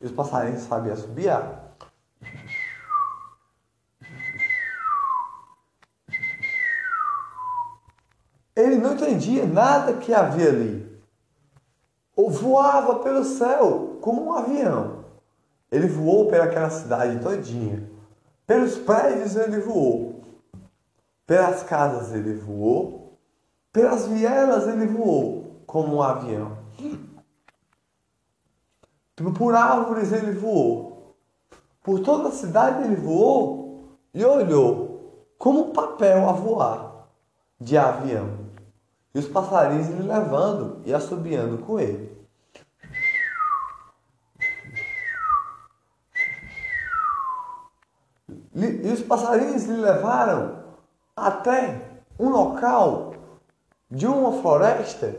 E 0.01 0.07
os 0.07 0.13
passarinhos 0.13 0.63
sabiam 0.63 0.95
assobiar. 0.95 1.75
Ele 8.55 8.77
não 8.77 8.95
entendia 8.95 9.47
nada 9.47 9.95
que 9.95 10.15
havia 10.15 10.49
ali 10.49 10.87
ou 12.17 12.31
voava 12.31 13.01
pelo 13.01 13.23
céu 13.23 13.99
como 14.01 14.25
um 14.25 14.33
avião. 14.33 15.05
Ele 15.71 15.87
voou 15.87 16.29
pelaquela 16.29 16.71
cidade 16.71 17.21
todinha. 17.21 17.89
Pelos 18.47 18.79
prédios 18.79 19.37
ele 19.37 19.61
voou. 19.61 20.23
Pelas 21.27 21.63
casas 21.65 22.15
ele 22.15 22.35
voou. 22.35 23.19
Pelas 23.71 24.07
vielas 24.07 24.67
ele 24.67 24.87
voou 24.87 25.63
como 25.67 25.97
um 25.97 26.03
avião. 26.03 26.57
Por 29.17 29.55
árvores 29.55 30.13
ele 30.13 30.33
voou. 30.33 31.17
Por 31.83 32.01
toda 32.01 32.29
a 32.29 32.33
cidade 32.33 32.85
ele 32.85 32.97
voou 32.97 33.99
e 34.13 34.25
olhou 34.25 35.27
como 35.39 35.69
um 35.69 35.73
papel 35.73 36.29
a 36.29 36.33
voar 36.33 37.09
de 37.61 37.79
avião 37.79 38.47
e 39.17 39.19
os 39.19 39.29
passarinhos 39.29 39.89
lhe 39.89 40.03
levando 40.03 40.83
e 40.85 40.93
assobiando 40.93 41.57
com 41.65 41.81
ele. 41.81 42.15
E 48.55 48.93
os 48.93 49.01
passarinhos 49.01 49.65
lhe 49.65 49.77
levaram 49.77 50.65
até 51.17 52.03
um 52.19 52.29
local 52.29 53.15
de 53.91 54.07
uma 54.07 54.43
floresta 54.43 55.15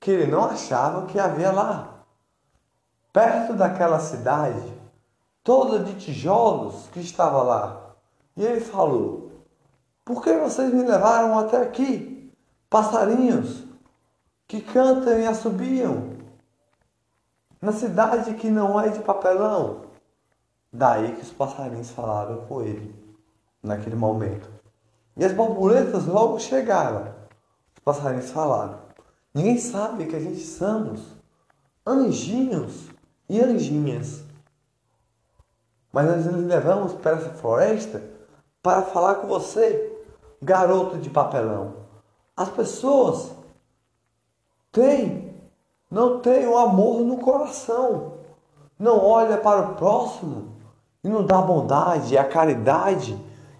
que 0.00 0.10
ele 0.10 0.26
não 0.32 0.44
achava 0.44 1.06
que 1.06 1.16
havia 1.16 1.52
lá. 1.52 1.97
Perto 3.18 3.52
daquela 3.54 3.98
cidade, 3.98 4.72
toda 5.42 5.80
de 5.80 5.92
tijolos 5.98 6.86
que 6.92 7.00
estava 7.00 7.42
lá. 7.42 7.96
E 8.36 8.44
ele 8.44 8.60
falou: 8.60 9.32
Por 10.04 10.22
que 10.22 10.32
vocês 10.34 10.72
me 10.72 10.84
levaram 10.84 11.36
até 11.36 11.56
aqui? 11.60 12.32
passarinhos 12.70 13.64
que 14.46 14.60
cantam 14.60 15.18
e 15.18 15.26
assobiam 15.26 16.16
na 17.60 17.72
cidade 17.72 18.34
que 18.34 18.48
não 18.48 18.80
é 18.80 18.88
de 18.88 19.00
papelão. 19.00 19.86
Daí 20.72 21.16
que 21.16 21.22
os 21.22 21.32
passarinhos 21.32 21.90
falaram 21.90 22.46
com 22.46 22.62
ele 22.62 22.94
naquele 23.60 23.96
momento. 23.96 24.48
E 25.16 25.24
as 25.24 25.32
borboletas 25.32 26.06
logo 26.06 26.38
chegaram. 26.38 27.12
Os 27.74 27.82
passarinhos 27.82 28.30
falaram: 28.30 28.78
Ninguém 29.34 29.58
sabe 29.58 30.06
que 30.06 30.14
a 30.14 30.20
gente 30.20 30.38
somos 30.38 31.16
anjinhos 31.84 32.96
e 33.28 33.40
anjinhas. 33.40 34.22
Mas 35.92 36.06
nós 36.06 36.26
nos 36.26 36.44
levamos 36.44 36.92
para 36.94 37.12
essa 37.12 37.30
floresta 37.30 38.02
para 38.62 38.82
falar 38.82 39.16
com 39.16 39.26
você, 39.26 39.92
garoto 40.42 40.98
de 40.98 41.10
papelão. 41.10 41.74
As 42.36 42.48
pessoas 42.50 43.32
têm, 44.70 45.34
não 45.90 46.20
têm 46.20 46.46
o 46.46 46.56
amor 46.56 47.00
no 47.00 47.18
coração, 47.18 48.18
não 48.78 49.04
olha 49.04 49.38
para 49.38 49.62
o 49.62 49.74
próximo 49.74 50.56
e 51.02 51.08
não 51.08 51.24
dá 51.24 51.38
a 51.38 51.42
bondade 51.42 52.14
e 52.14 52.18
a 52.18 52.24
caridade 52.24 53.18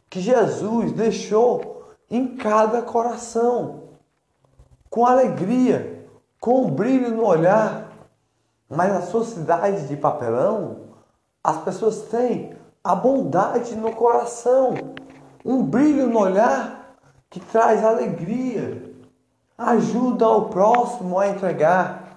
que 0.08 0.20
Jesus 0.20 0.92
deixou 0.92 1.94
em 2.10 2.36
cada 2.36 2.82
coração, 2.82 3.82
com 4.88 5.04
alegria, 5.04 6.08
com 6.40 6.62
um 6.62 6.70
brilho 6.70 7.10
no 7.10 7.26
olhar. 7.26 7.87
Mas 8.68 8.92
na 8.92 9.02
sociedade 9.02 9.88
de 9.88 9.96
papelão, 9.96 10.88
as 11.42 11.56
pessoas 11.58 12.02
têm 12.02 12.54
a 12.84 12.94
bondade 12.94 13.74
no 13.74 13.92
coração, 13.92 14.74
um 15.44 15.62
brilho 15.62 16.06
no 16.06 16.20
olhar 16.20 16.96
que 17.30 17.40
traz 17.40 17.84
alegria, 17.84 18.94
ajuda 19.56 20.24
ao 20.24 20.48
próximo 20.48 21.18
a 21.18 21.28
entregar, 21.28 22.08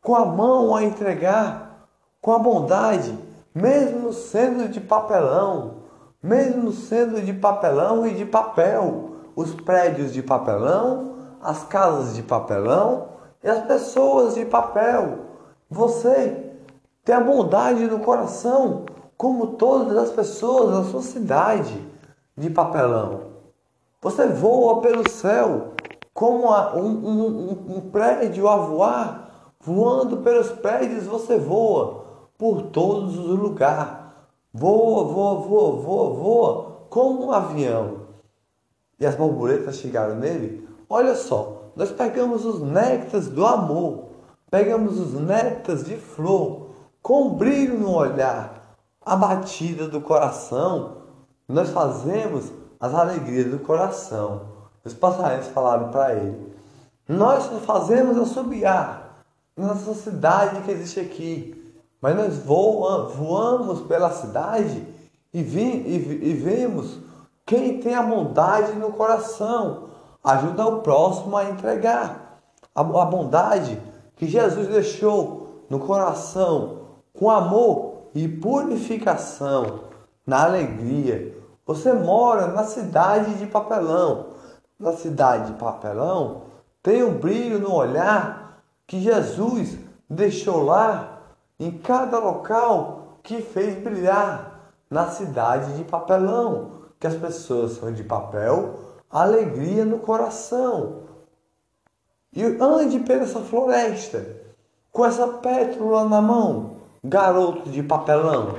com 0.00 0.14
a 0.14 0.24
mão 0.24 0.74
a 0.74 0.84
entregar, 0.84 1.88
com 2.20 2.32
a 2.32 2.38
bondade, 2.38 3.16
mesmo 3.54 4.12
sendo 4.12 4.68
de 4.68 4.80
papelão, 4.80 5.82
mesmo 6.22 6.72
sendo 6.72 7.20
de 7.20 7.32
papelão 7.32 8.06
e 8.06 8.14
de 8.14 8.24
papel, 8.24 9.16
os 9.34 9.54
prédios 9.54 10.12
de 10.12 10.22
papelão, 10.22 11.16
as 11.42 11.64
casas 11.64 12.14
de 12.14 12.22
papelão 12.22 13.08
e 13.42 13.48
as 13.48 13.64
pessoas 13.64 14.34
de 14.34 14.44
papel. 14.44 15.25
Você 15.68 16.52
tem 17.04 17.14
a 17.14 17.20
bondade 17.20 17.86
no 17.86 18.00
coração, 18.00 18.86
como 19.16 19.54
todas 19.54 19.96
as 19.96 20.10
pessoas 20.10 20.70
da 20.70 20.90
sua 20.90 21.02
cidade 21.02 21.82
de 22.36 22.50
papelão. 22.50 23.22
Você 24.00 24.28
voa 24.28 24.80
pelo 24.80 25.08
céu 25.08 25.72
como 26.14 26.50
um, 26.76 27.08
um, 27.08 27.76
um 27.76 27.80
prédio 27.90 28.48
a 28.48 28.56
voar, 28.56 29.52
voando 29.60 30.18
pelos 30.18 30.50
prédios 30.50 31.04
você 31.04 31.38
voa 31.38 32.04
por 32.38 32.62
todos 32.62 33.18
os 33.18 33.38
lugares. 33.38 34.06
Voa, 34.52 35.04
voa, 35.04 35.40
voa, 35.40 35.72
voa, 35.82 36.10
voa, 36.14 36.76
como 36.88 37.26
um 37.26 37.32
avião. 37.32 38.06
E 38.98 39.04
as 39.04 39.14
borboletas 39.14 39.76
chegaram 39.76 40.14
nele. 40.14 40.66
Olha 40.88 41.14
só, 41.14 41.64
nós 41.76 41.90
pegamos 41.90 42.46
os 42.46 42.62
néctares 42.62 43.28
do 43.28 43.44
amor, 43.44 44.05
pegamos 44.56 44.98
os 44.98 45.12
néctares 45.12 45.84
de 45.84 45.98
flor, 45.98 46.70
com 47.02 47.34
brilho 47.34 47.78
no 47.78 47.94
olhar, 47.94 48.74
a 49.04 49.14
batida 49.14 49.86
do 49.86 50.00
coração. 50.00 51.02
Nós 51.46 51.68
fazemos 51.68 52.50
as 52.80 52.94
alegrias 52.94 53.50
do 53.50 53.58
coração. 53.58 54.46
Os 54.82 54.94
passarinhos 54.94 55.48
falaram 55.48 55.90
para 55.90 56.14
ele: 56.14 56.56
Nós 57.06 57.44
só 57.44 57.58
fazemos 57.58 58.16
assobiar 58.16 59.24
nessa 59.54 59.92
cidade 59.92 60.62
que 60.62 60.70
existe 60.70 61.00
aqui, 61.00 61.76
mas 62.00 62.16
nós 62.16 62.38
voamos 62.38 63.82
pela 63.82 64.10
cidade 64.10 64.82
e, 65.34 65.42
vi, 65.42 65.60
e, 65.60 66.30
e 66.30 66.32
vemos 66.32 66.98
quem 67.44 67.78
tem 67.78 67.94
a 67.94 68.02
bondade 68.02 68.72
no 68.72 68.90
coração, 68.94 69.90
ajuda 70.24 70.66
o 70.66 70.80
próximo 70.80 71.36
a 71.36 71.44
entregar 71.44 72.40
a, 72.74 72.80
a 72.80 73.04
bondade 73.04 73.78
que 74.16 74.26
Jesus 74.26 74.68
deixou 74.68 75.64
no 75.70 75.78
coração, 75.78 76.80
com 77.12 77.30
amor 77.30 78.08
e 78.14 78.26
purificação, 78.26 79.80
na 80.26 80.44
alegria 80.44 81.36
você 81.66 81.92
mora 81.92 82.46
na 82.46 82.62
cidade 82.62 83.34
de 83.34 83.46
papelão. 83.46 84.28
Na 84.78 84.92
cidade 84.92 85.52
de 85.52 85.58
papelão 85.58 86.42
tem 86.80 87.02
um 87.02 87.18
brilho 87.18 87.58
no 87.58 87.74
olhar 87.74 88.62
que 88.86 89.00
Jesus 89.00 89.76
deixou 90.08 90.62
lá 90.62 91.18
em 91.58 91.72
cada 91.72 92.20
local 92.20 93.18
que 93.22 93.42
fez 93.42 93.82
brilhar 93.82 94.70
na 94.88 95.08
cidade 95.08 95.76
de 95.76 95.82
papelão. 95.82 96.76
Que 97.00 97.08
as 97.08 97.16
pessoas 97.16 97.72
são 97.72 97.92
de 97.92 98.04
papel, 98.04 98.78
alegria 99.10 99.84
no 99.84 99.98
coração. 99.98 101.02
E 102.36 102.44
ande 102.60 103.00
pela 103.00 103.22
essa 103.22 103.40
floresta 103.40 104.44
com 104.92 105.04
essa 105.04 105.26
pétala 105.26 106.06
na 106.06 106.20
mão, 106.20 106.76
garoto 107.02 107.70
de 107.70 107.82
papelão. 107.82 108.58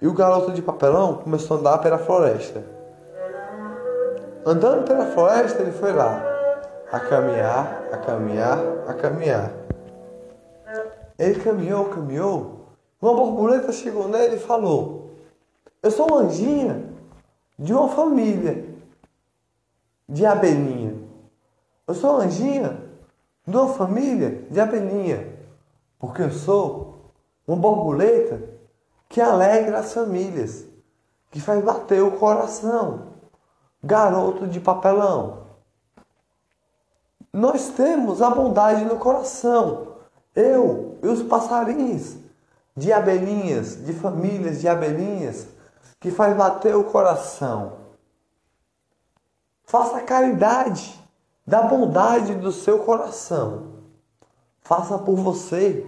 E 0.00 0.06
o 0.06 0.14
garoto 0.14 0.52
de 0.52 0.62
papelão 0.62 1.18
começou 1.18 1.56
a 1.56 1.60
andar 1.60 1.78
pela 1.78 1.98
floresta. 1.98 2.64
Andando 4.44 4.86
pela 4.86 5.06
floresta, 5.06 5.62
ele 5.62 5.72
foi 5.72 5.92
lá, 5.92 6.22
a 6.90 7.00
caminhar, 7.00 7.84
a 7.92 7.96
caminhar, 7.98 8.58
a 8.86 8.94
caminhar. 8.94 9.52
Ele 11.18 11.40
caminhou, 11.40 11.86
caminhou. 11.86 12.66
Uma 13.00 13.14
borboleta 13.14 13.72
chegou 13.72 14.08
nele 14.08 14.36
e 14.36 14.40
falou: 14.40 15.10
Eu 15.82 15.90
sou 15.90 16.06
uma 16.06 16.20
anjinha 16.20 16.84
de 17.58 17.72
uma 17.74 17.88
família 17.88 18.64
de 20.08 20.24
abelhinha. 20.24 20.95
Eu 21.86 21.94
sou 21.94 22.16
anjinha 22.16 22.82
de 23.46 23.56
uma 23.56 23.72
família 23.74 24.46
de 24.50 24.60
abelhinha. 24.60 25.36
Porque 25.98 26.22
eu 26.22 26.32
sou 26.32 27.12
uma 27.46 27.56
borboleta 27.56 28.42
que 29.08 29.20
alegra 29.20 29.78
as 29.78 29.94
famílias, 29.94 30.64
que 31.30 31.40
faz 31.40 31.62
bater 31.64 32.02
o 32.02 32.18
coração. 32.18 33.12
Garoto 33.82 34.48
de 34.48 34.58
papelão. 34.58 35.46
Nós 37.32 37.68
temos 37.68 38.20
a 38.20 38.30
bondade 38.30 38.84
no 38.84 38.98
coração. 38.98 39.94
Eu 40.34 40.98
e 41.02 41.06
os 41.06 41.22
passarinhos 41.22 42.16
de 42.76 42.92
abelhinhas, 42.92 43.84
de 43.84 43.92
famílias 43.92 44.60
de 44.60 44.68
abelhinhas, 44.68 45.46
que 46.00 46.10
faz 46.10 46.36
bater 46.36 46.74
o 46.74 46.84
coração. 46.84 47.78
Faça 49.64 50.00
caridade 50.00 51.05
da 51.46 51.62
bondade 51.62 52.34
do 52.34 52.50
seu 52.50 52.80
coração. 52.80 53.76
Faça 54.60 54.98
por 54.98 55.14
você 55.14 55.86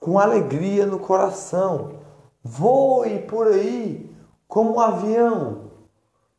com 0.00 0.18
alegria 0.18 0.84
no 0.84 0.98
coração. 0.98 2.00
Voe 2.42 3.20
por 3.20 3.46
aí 3.46 4.10
como 4.48 4.76
um 4.76 4.80
avião 4.80 5.70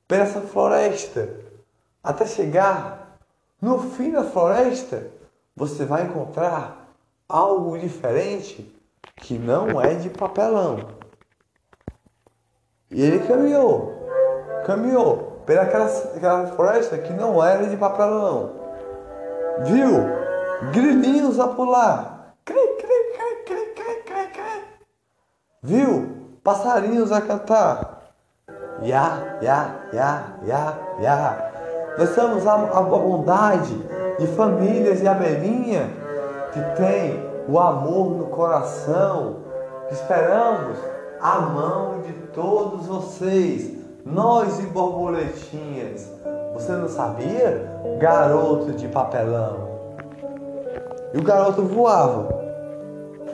por 0.08 0.18
essa 0.18 0.42
floresta 0.42 1.40
até 2.04 2.26
chegar 2.26 3.18
no 3.62 3.80
fim 3.80 4.12
da 4.12 4.24
floresta. 4.24 5.12
Você 5.56 5.86
vai 5.86 6.08
encontrar 6.08 6.94
algo 7.30 7.78
diferente 7.78 8.76
que 9.16 9.38
não 9.38 9.80
é 9.80 9.94
de 9.94 10.10
papelão. 10.10 11.00
E 12.90 13.02
ele 13.02 13.26
caminhou, 13.26 13.94
caminhou 14.66 15.31
pelaquela 15.46 15.86
aquela 16.16 16.48
floresta 16.48 16.98
que 16.98 17.14
não 17.14 17.44
era 17.44 17.68
de 17.68 17.78
papelão. 17.78 18.52
Viu? 19.64 20.22
Grilinhos 20.72 21.40
a 21.40 21.48
pular. 21.48 22.36
Cri, 22.46 22.56
cri, 22.56 23.14
cri, 23.14 23.44
cri, 23.46 23.66
cri, 23.76 24.04
cri, 24.04 24.28
cri. 24.28 24.64
Viu? 25.64 26.38
Passarinhos 26.44 27.12
a 27.12 27.22
cantar. 27.22 28.02
Ya, 28.82 29.38
ya, 29.42 29.76
ya, 29.94 30.38
ya, 30.44 30.78
ya. 31.00 31.52
Nós 31.98 32.16
temos 32.16 32.48
a, 32.48 32.54
a 32.54 32.82
bondade 32.82 33.78
de 34.18 34.28
famílias 34.28 35.00
de 35.00 35.08
abelhinha 35.08 35.90
que 36.52 36.60
tem 36.76 37.32
o 37.48 37.60
amor 37.60 38.12
no 38.12 38.26
coração. 38.28 39.38
Esperamos 39.92 40.78
a 41.20 41.42
mão 41.42 42.02
de 42.02 42.14
todos 42.34 42.88
vocês, 42.88 43.78
nós 44.06 44.60
e 44.60 44.68
borboletinhas. 44.68 46.10
Você 46.54 46.72
não 46.74 46.88
sabia? 46.88 47.82
Garoto 48.00 48.74
de 48.74 48.88
papelão. 48.88 49.70
E 51.14 51.18
o 51.18 51.24
garoto 51.24 51.64
voava. 51.64 52.42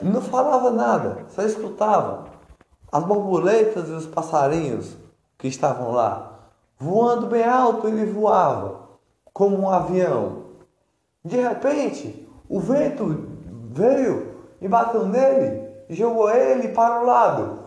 Não 0.02 0.20
falava 0.20 0.70
nada, 0.70 1.18
só 1.28 1.42
escutava. 1.42 2.24
As 2.90 3.04
borboletas 3.04 3.88
e 3.88 3.92
os 3.92 4.06
passarinhos 4.06 4.96
que 5.36 5.48
estavam 5.48 5.92
lá. 5.92 6.32
Voando 6.78 7.26
bem 7.26 7.44
alto, 7.44 7.88
ele 7.88 8.06
voava, 8.06 8.80
como 9.32 9.58
um 9.58 9.68
avião. 9.68 10.44
De 11.24 11.36
repente, 11.36 12.28
o 12.48 12.60
vento 12.60 13.26
veio 13.70 14.34
e 14.60 14.68
bateu 14.68 15.04
nele 15.04 15.68
jogou 15.90 16.30
ele 16.30 16.68
para 16.68 17.02
o 17.02 17.06
lado. 17.06 17.58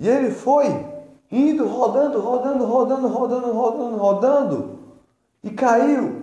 E 0.00 0.08
ele 0.08 0.30
foi 0.30 0.66
indo, 1.30 1.68
rodando, 1.68 2.18
rodando, 2.20 2.64
rodando, 2.64 3.06
rodando, 3.06 3.52
rodando, 3.52 3.96
rodando 3.98 4.78
e 5.44 5.50
caiu 5.50 6.22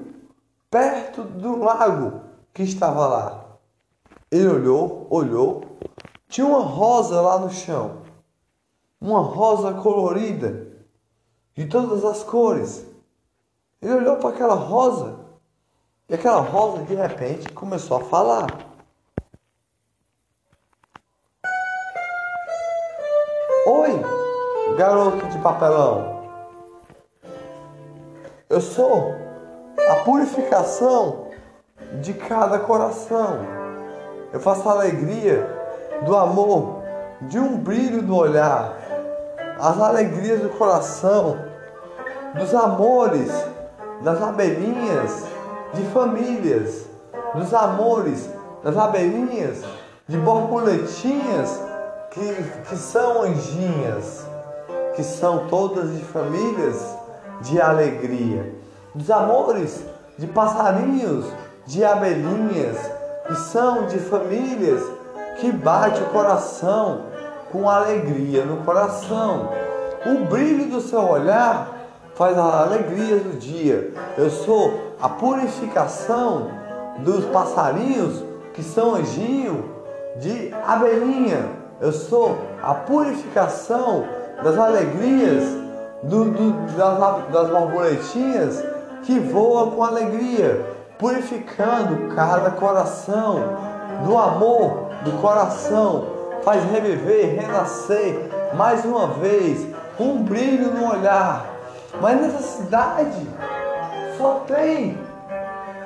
perto 0.70 1.22
do 1.22 1.60
lago 1.60 2.22
que 2.52 2.64
estava 2.64 3.06
lá. 3.06 3.46
Ele 4.32 4.48
olhou, 4.48 5.06
olhou, 5.12 5.64
tinha 6.28 6.48
uma 6.48 6.62
rosa 6.62 7.22
lá 7.22 7.38
no 7.38 7.52
chão, 7.52 8.02
uma 9.00 9.22
rosa 9.22 9.76
colorida, 9.76 10.68
de 11.54 11.68
todas 11.68 12.04
as 12.04 12.24
cores. 12.24 12.84
Ele 13.80 13.94
olhou 13.94 14.18
para 14.18 14.30
aquela 14.30 14.56
rosa 14.56 15.20
e 16.10 16.16
aquela 16.16 16.42
rosa 16.42 16.84
de 16.84 16.96
repente 16.96 17.48
começou 17.54 17.98
a 17.98 18.06
falar. 18.06 18.67
Garoto 24.78 25.26
de 25.26 25.40
papelão. 25.40 26.22
Eu 28.48 28.62
sou 28.62 29.16
a 29.90 29.96
purificação 30.06 31.30
de 32.00 32.14
cada 32.14 32.60
coração. 32.60 33.40
Eu 34.32 34.40
faço 34.40 34.70
a 34.70 34.74
alegria 34.74 35.50
do 36.06 36.16
amor, 36.16 36.84
de 37.22 37.40
um 37.40 37.58
brilho 37.58 38.04
do 38.04 38.16
olhar, 38.16 38.78
as 39.60 39.82
alegrias 39.82 40.42
do 40.42 40.50
coração, 40.50 41.40
dos 42.36 42.54
amores, 42.54 43.32
das 44.04 44.22
abelhinhas, 44.22 45.26
de 45.74 45.82
famílias, 45.86 46.86
dos 47.34 47.52
amores, 47.52 48.30
das 48.64 48.78
abelhinhas, 48.78 49.64
de 50.08 50.18
borboletinhas 50.20 51.60
que, 52.12 52.44
que 52.70 52.76
são 52.76 53.24
anjinhas, 53.24 54.27
que 54.98 55.04
são 55.04 55.48
todas 55.48 55.96
de 55.96 56.04
famílias 56.06 56.84
de 57.42 57.62
alegria, 57.62 58.52
dos 58.96 59.12
amores 59.12 59.86
de 60.18 60.26
passarinhos, 60.26 61.24
de 61.68 61.86
abelhinhas, 61.86 62.78
que 63.28 63.36
são 63.36 63.86
de 63.86 64.00
famílias 64.00 64.82
que 65.40 65.52
bate 65.52 66.02
o 66.02 66.08
coração 66.08 67.04
com 67.52 67.70
alegria 67.70 68.44
no 68.44 68.58
coração. 68.64 69.52
O 70.04 70.26
brilho 70.26 70.66
do 70.72 70.82
seu 70.82 71.08
olhar 71.08 71.76
faz 72.16 72.36
a 72.36 72.64
alegria 72.64 73.20
do 73.20 73.38
dia. 73.38 73.94
Eu 74.18 74.32
sou 74.32 74.96
a 75.00 75.08
purificação 75.08 76.50
dos 77.00 77.24
passarinhos 77.26 78.24
que 78.52 78.64
são 78.64 78.96
anjinho 78.96 79.64
de 80.16 80.52
abelhinha. 80.66 81.52
Eu 81.80 81.92
sou 81.92 82.36
a 82.64 82.74
purificação 82.74 84.17
das 84.44 84.58
alegrias 84.58 85.44
do, 86.04 86.26
do, 86.26 86.52
das, 86.76 87.32
das 87.32 87.50
borboletinhas 87.50 88.64
que 89.04 89.20
voam 89.20 89.72
com 89.72 89.84
alegria, 89.84 90.66
purificando 90.98 92.16
cada 92.16 92.52
coração. 92.52 93.68
Do 94.06 94.16
amor 94.16 94.90
do 95.04 95.12
coração, 95.22 96.06
faz 96.44 96.64
reviver, 96.66 97.40
renascer 97.40 98.30
mais 98.54 98.86
uma 98.86 99.08
vez, 99.08 99.66
um 100.00 100.22
brilho 100.24 100.72
no 100.72 100.92
olhar. 100.92 101.46
Mas 102.00 102.22
nessa 102.22 102.44
cidade 102.44 103.28
só 104.18 104.44
tem 104.48 105.00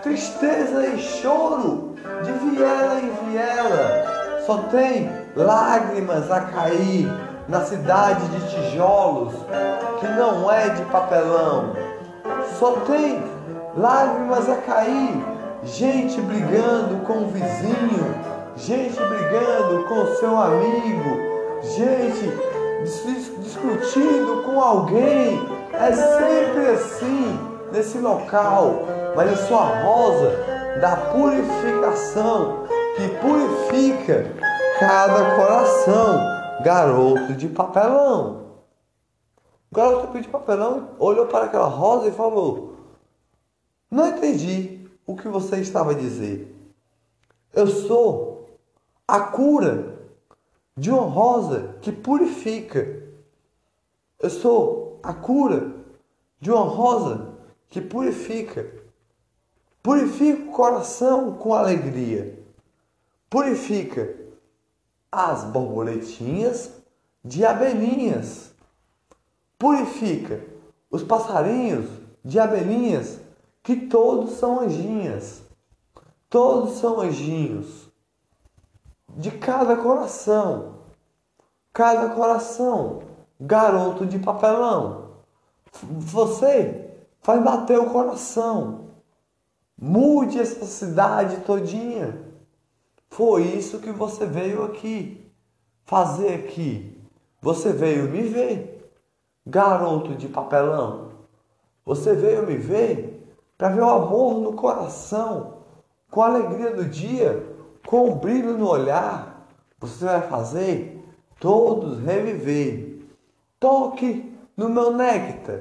tristeza 0.02 0.88
e 0.88 1.00
choro 1.00 1.96
de 2.24 2.32
viela 2.32 3.00
em 3.00 3.30
viela. 3.30 4.42
Só 4.46 4.58
tem 4.64 5.10
lágrimas 5.36 6.30
a 6.30 6.42
cair 6.42 7.31
na 7.52 7.66
cidade 7.66 8.26
de 8.30 8.48
tijolos, 8.48 9.34
que 10.00 10.08
não 10.08 10.50
é 10.50 10.70
de 10.70 10.84
papelão. 10.86 11.74
Só 12.58 12.72
tem 12.88 13.22
lágrimas 13.76 14.50
a 14.50 14.56
cair, 14.56 15.22
gente 15.62 16.22
brigando 16.22 17.06
com 17.06 17.26
o 17.26 17.28
vizinho, 17.28 18.16
gente 18.56 18.96
brigando 18.96 19.84
com 19.84 19.96
o 19.96 20.16
seu 20.16 20.38
amigo, 20.38 21.20
gente 21.76 22.32
discutindo 23.42 24.44
com 24.46 24.62
alguém. 24.62 25.46
É 25.74 25.92
sempre 25.92 26.68
assim 26.70 27.38
nesse 27.74 27.98
local, 27.98 28.84
mas 29.14 29.52
a 29.52 29.84
rosa 29.84 30.32
da 30.80 30.96
purificação 30.96 32.64
que 32.96 33.10
purifica 33.20 34.26
cada 34.80 35.36
coração, 35.36 36.31
garoto 36.62 37.34
de 37.34 37.47
papelão. 37.50 38.52
O 39.71 39.76
garoto 39.76 40.19
de 40.19 40.28
papelão 40.28 40.89
olhou 41.00 41.28
para 41.28 41.45
aquela 41.45 41.67
rosa 41.67 42.08
e 42.08 42.12
falou: 42.12 42.76
Não 43.89 44.08
entendi 44.08 44.88
o 45.06 45.15
que 45.15 45.28
você 45.28 45.58
estava 45.58 45.91
a 45.91 45.95
dizer. 45.95 46.56
Eu 47.54 47.67
sou 47.67 48.50
a 49.08 49.19
cura 49.19 50.00
de 50.76 50.91
uma 50.91 51.04
rosa 51.04 51.76
que 51.82 51.91
purifica. 51.91 53.02
Eu 54.19 54.30
sou 54.30 55.00
a 55.04 55.13
cura 55.13 55.74
de 56.39 56.52
uma 56.52 56.63
rosa 56.63 57.30
que 57.69 57.82
purifica. 57.82 58.82
Purifica 59.82 60.43
o 60.43 60.52
coração 60.52 61.34
com 61.34 61.54
alegria. 61.54 62.39
Purifica 63.30 64.21
as 65.12 65.43
borboletinhas 65.43 66.71
de 67.24 67.45
abelhinhas. 67.45 68.54
Purifica 69.60 70.43
os 70.89 71.04
passarinhos 71.04 71.89
de 72.24 72.39
abelhinhas, 72.39 73.19
que 73.63 73.76
todos 73.76 74.38
são 74.38 74.62
anjinhas. 74.62 75.41
Todos 76.30 76.78
são 76.80 77.00
anjinhos. 77.00 77.89
De 79.10 79.32
cada 79.32 79.76
coração. 79.76 80.76
Cada 81.74 82.10
coração. 82.15 83.04
Garoto 83.39 84.06
de 84.06 84.17
papelão. 84.17 85.12
Você 85.84 86.89
faz 87.21 87.43
bater 87.43 87.80
o 87.80 87.89
coração. 87.89 88.91
Mude 89.78 90.39
essa 90.39 90.65
cidade 90.65 91.41
todinha. 91.41 92.31
Foi 93.12 93.43
isso 93.43 93.80
que 93.80 93.91
você 93.91 94.26
veio 94.26 94.63
aqui 94.63 95.30
fazer 95.84 96.34
aqui. 96.34 96.97
Você 97.41 97.74
veio 97.74 98.10
me 98.10 98.21
ver, 98.21 98.89
garoto 99.45 100.15
de 100.15 100.30
papelão. 100.30 101.12
Você 101.86 102.15
veio 102.15 102.47
me 102.47 102.56
ver 102.56 103.36
para 103.58 103.69
ver 103.69 103.82
o 103.82 103.89
amor 103.89 104.39
no 104.39 104.54
coração, 104.54 105.58
com 106.10 106.21
a 106.21 106.28
alegria 106.28 106.74
do 106.74 106.86
dia, 106.86 107.54
com 107.86 108.12
o 108.12 108.15
brilho 108.15 108.58
no 108.58 108.69
olhar. 108.69 109.45
Você 109.80 110.06
vai 110.06 110.21
fazer 110.21 111.06
todos 111.38 112.00
reviver. 112.00 113.06
Toque 113.60 114.34
no 114.56 114.69
meu 114.69 114.93
néctar. 114.93 115.60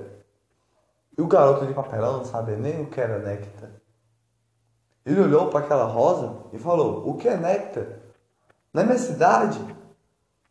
E 1.18 1.20
o 1.20 1.26
garoto 1.26 1.66
de 1.66 1.74
papelão 1.74 2.18
não 2.18 2.24
sabia 2.24 2.56
nem 2.56 2.80
o 2.80 2.86
que 2.86 3.00
era 3.00 3.18
néctar. 3.18 3.59
Ele 5.04 5.20
olhou 5.20 5.48
para 5.48 5.60
aquela 5.60 5.84
rosa 5.84 6.36
e 6.52 6.58
falou: 6.58 7.08
O 7.08 7.16
que 7.16 7.28
é 7.28 7.36
néctar? 7.36 7.86
Na 8.72 8.84
minha 8.84 8.98
cidade 8.98 9.58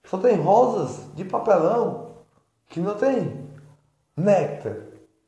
só 0.06 0.18
tem 0.18 0.36
rosas 0.42 1.06
de 1.14 1.24
papelão 1.24 2.10
que 2.68 2.80
não 2.80 2.96
tem 2.96 3.48
néctar. 4.18 4.76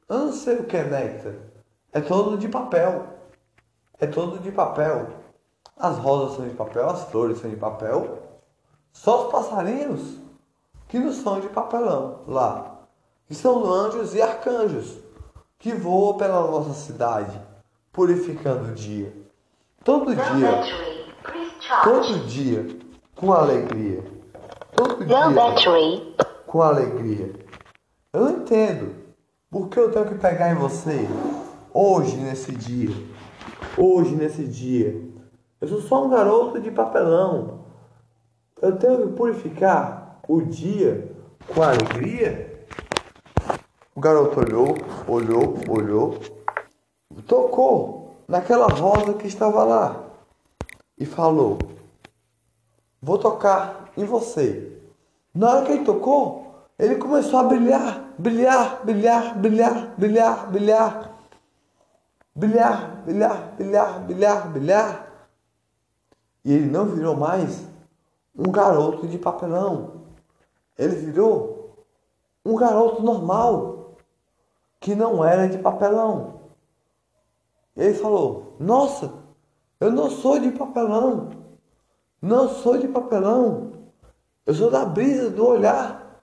Eu 0.10 0.18
não 0.18 0.34
sei 0.34 0.58
o 0.58 0.66
que 0.66 0.76
é 0.76 0.84
néctar. 0.84 1.34
É 1.94 2.02
todo 2.02 2.38
de 2.38 2.48
papel. 2.48 3.06
É 4.00 4.08
todo 4.08 4.40
de 4.40 4.52
papel. 4.52 5.08
As 5.78 5.98
rosas 5.98 6.36
são 6.36 6.48
de 6.48 6.56
papel, 6.56 6.90
as 6.90 7.04
flores 7.06 7.40
são 7.40 7.50
de 7.50 7.56
papel. 7.56 8.20
Só 8.92 9.26
os 9.26 9.32
passarinhos 9.32 10.18
que 10.88 11.00
não 11.00 11.14
são 11.14 11.40
de 11.40 11.48
papelão 11.50 12.22
lá. 12.28 12.82
Que 13.28 13.36
são 13.36 13.66
anjos 13.66 14.14
e 14.14 14.22
arcanjos 14.22 15.00
que 15.58 15.74
voam 15.74 16.18
pela 16.18 16.42
nossa 16.48 16.74
cidade 16.74 17.40
purificando 17.92 18.72
o 18.72 18.74
dia. 18.74 19.14
Todo 19.84 20.16
dia, 20.16 20.64
todo 21.84 22.20
dia, 22.28 22.68
com 23.16 23.34
alegria. 23.34 24.04
Todo 24.76 25.04
dia, 25.06 25.18
com 26.46 26.62
alegria. 26.62 27.34
Eu 28.14 28.22
não 28.22 28.32
entendo 28.32 28.96
por 29.50 29.68
que 29.68 29.80
eu 29.80 29.92
tenho 29.92 30.06
que 30.06 30.16
pegar 30.16 30.52
em 30.52 30.56
você 30.56 31.08
hoje, 31.74 32.18
nesse 32.18 32.52
dia. 32.52 32.96
Hoje, 33.78 34.16
nesse 34.16 34.44
dia. 34.44 35.02
Eu 35.60 35.68
sou 35.68 35.82
só 35.82 36.06
um 36.06 36.10
garoto 36.10 36.60
de 36.60 36.72
papelão. 36.72 37.66
Eu 38.62 38.78
tenho 38.78 39.08
que 39.08 39.14
purificar 39.14 40.20
o 40.28 40.42
dia 40.42 41.12
com 41.48 41.62
alegria. 41.62 42.66
O 43.96 44.00
garoto 44.00 44.40
olhou, 44.40 44.76
olhou, 45.08 45.56
olhou 45.68 46.20
tocou 47.32 48.18
naquela 48.28 48.68
rosa 48.68 49.14
que 49.14 49.26
estava 49.26 49.64
lá 49.64 50.04
e 50.98 51.06
falou: 51.06 51.58
Vou 53.02 53.18
tocar 53.18 53.90
em 53.96 54.04
você. 54.04 54.78
Na 55.34 55.50
hora 55.50 55.66
que 55.66 55.72
ele 55.72 55.86
tocou, 55.86 56.54
ele 56.78 56.96
começou 56.96 57.40
a 57.40 57.44
brilhar, 57.44 58.14
brilhar, 58.18 58.86
brilhar, 58.86 59.38
brilhar, 59.38 59.96
brilhar, 59.98 60.52
brilhar. 60.52 61.12
Brilhar, 62.36 63.02
brilhar, 63.06 63.54
brilhar, 63.56 64.00
brilhar, 64.02 64.50
brilhar. 64.50 65.28
E 66.44 66.52
ele 66.52 66.66
não 66.66 66.86
virou 66.86 67.16
mais 67.16 67.66
um 68.38 68.52
garoto 68.52 69.08
de 69.08 69.18
papelão. 69.18 70.02
Ele 70.78 70.96
virou 70.96 71.86
um 72.44 72.56
garoto 72.56 73.02
normal, 73.02 73.96
que 74.82 74.96
não 74.96 75.24
era 75.24 75.48
de 75.48 75.58
papelão. 75.60 76.41
Ele 77.82 77.96
falou: 77.96 78.56
Nossa, 78.60 79.12
eu 79.80 79.92
não 79.92 80.12
sou 80.12 80.38
de 80.38 80.52
papelão. 80.52 81.32
Não 82.22 82.48
sou 82.48 82.78
de 82.78 82.88
papelão. 82.88 83.72
Eu 84.46 84.54
sou 84.54 84.70
da 84.70 84.86
brisa 84.86 85.32
do 85.32 85.44
olhar 85.48 86.22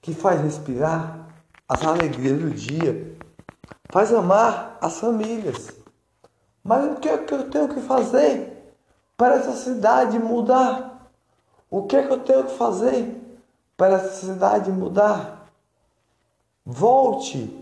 que 0.00 0.14
faz 0.14 0.40
respirar 0.40 1.26
as 1.68 1.84
alegrias 1.84 2.38
do 2.40 2.50
dia, 2.50 3.16
faz 3.90 4.14
amar 4.14 4.78
as 4.80 5.00
famílias. 5.00 5.72
Mas 6.62 6.92
o 6.92 7.00
que 7.00 7.08
é 7.08 7.18
que 7.18 7.34
eu 7.34 7.50
tenho 7.50 7.68
que 7.68 7.80
fazer 7.80 8.72
para 9.16 9.34
essa 9.34 9.52
cidade 9.52 10.16
mudar? 10.16 11.10
O 11.68 11.86
que 11.88 11.96
é 11.96 12.06
que 12.06 12.12
eu 12.12 12.20
tenho 12.20 12.44
que 12.44 12.56
fazer 12.56 13.20
para 13.76 13.94
essa 13.94 14.26
cidade 14.26 14.70
mudar? 14.70 15.46
Volte 16.64 17.52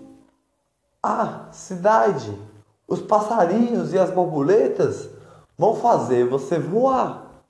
à 1.03 1.49
cidade 1.51 2.48
os 2.88 3.03
passarinhos 3.03 3.92
e 3.92 3.98
as 3.98 4.11
borboletas 4.11 5.11
vão 5.59 5.77
fazer 5.77 6.27
você 6.27 6.59
voar. 6.59 7.44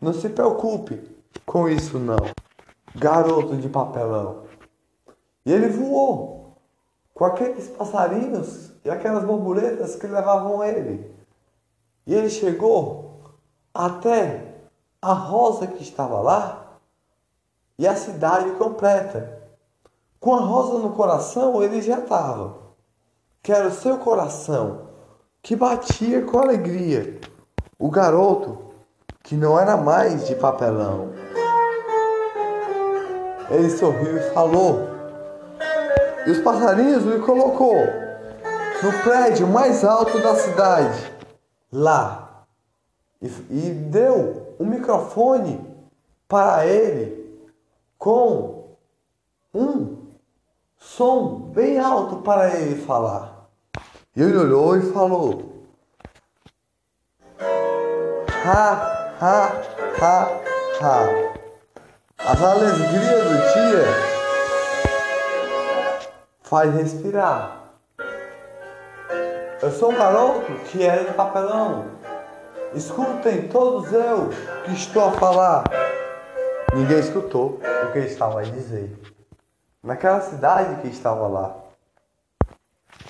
Não 0.00 0.12
se 0.12 0.28
preocupe 0.28 1.02
com 1.44 1.68
isso 1.68 1.98
não. 1.98 2.16
Garoto 2.94 3.56
de 3.56 3.68
papelão. 3.68 4.44
E 5.44 5.52
ele 5.52 5.68
voou 5.68 6.56
com 7.12 7.24
aqueles 7.24 7.66
passarinhos 7.68 8.70
e 8.84 8.90
aquelas 8.90 9.24
borboletas 9.24 9.96
que 9.96 10.06
levavam 10.06 10.62
ele. 10.62 11.12
E 12.06 12.14
ele 12.14 12.30
chegou 12.30 13.20
até 13.74 14.54
a 15.02 15.12
rosa 15.12 15.66
que 15.66 15.82
estava 15.82 16.20
lá 16.20 16.78
e 17.76 17.86
a 17.86 17.96
cidade 17.96 18.52
completa. 18.52 19.42
Com 20.20 20.36
a 20.36 20.40
rosa 20.40 20.78
no 20.78 20.92
coração, 20.92 21.62
ele 21.62 21.82
já 21.82 21.98
estava 21.98 22.67
que 23.48 23.52
era 23.52 23.68
o 23.68 23.72
seu 23.72 23.96
coração 23.96 24.88
que 25.42 25.56
batia 25.56 26.20
com 26.20 26.38
alegria. 26.38 27.18
O 27.78 27.90
garoto 27.90 28.58
que 29.22 29.34
não 29.34 29.58
era 29.58 29.74
mais 29.74 30.26
de 30.26 30.34
papelão. 30.34 31.14
Ele 33.48 33.70
sorriu 33.70 34.18
e 34.18 34.34
falou. 34.34 34.80
E 36.26 36.30
os 36.30 36.42
passarinhos 36.42 37.04
lhe 37.04 37.20
colocou 37.20 37.74
no 38.82 38.92
prédio 39.02 39.46
mais 39.46 39.82
alto 39.82 40.20
da 40.20 40.34
cidade, 40.34 41.10
lá, 41.72 42.44
e, 43.22 43.28
e 43.48 43.70
deu 43.70 44.56
um 44.60 44.66
microfone 44.66 45.58
para 46.28 46.66
ele 46.66 47.50
com 47.96 48.76
um 49.54 49.96
som 50.76 51.50
bem 51.50 51.78
alto 51.78 52.16
para 52.16 52.54
ele 52.54 52.84
falar. 52.84 53.37
E 54.18 54.20
ele 54.20 54.36
olhou 54.36 54.76
e 54.76 54.82
falou: 54.92 55.62
Ha, 58.44 59.14
ha, 59.20 59.62
ha, 60.00 60.28
ha. 60.82 61.06
As 62.18 62.42
alegrias 62.42 63.22
do 63.22 63.36
dia 63.54 63.84
faz 66.42 66.74
respirar. 66.74 67.60
Eu 69.62 69.70
sou 69.70 69.92
um 69.92 69.96
garoto 69.96 70.52
que 70.64 70.82
era 70.82 71.04
de 71.04 71.14
papelão. 71.14 71.86
Escutem 72.74 73.46
todos 73.46 73.92
eu 73.92 74.30
que 74.64 74.72
estou 74.72 75.10
a 75.10 75.12
falar. 75.12 75.62
Ninguém 76.74 76.98
escutou 76.98 77.60
o 77.60 77.92
que 77.92 77.98
ele 77.98 78.08
estava 78.08 78.40
a 78.40 78.42
dizer 78.42 78.98
naquela 79.80 80.20
cidade 80.20 80.82
que 80.82 80.88
estava 80.88 81.28
lá. 81.28 81.67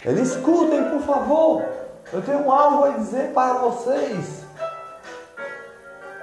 Ele 0.05 0.23
escutem, 0.23 0.91
por 0.91 1.01
favor. 1.03 1.63
Eu 2.13 2.23
tenho 2.23 2.51
algo 2.51 2.85
a 2.85 2.91
dizer 2.91 3.33
para 3.33 3.55
vocês. 3.55 4.45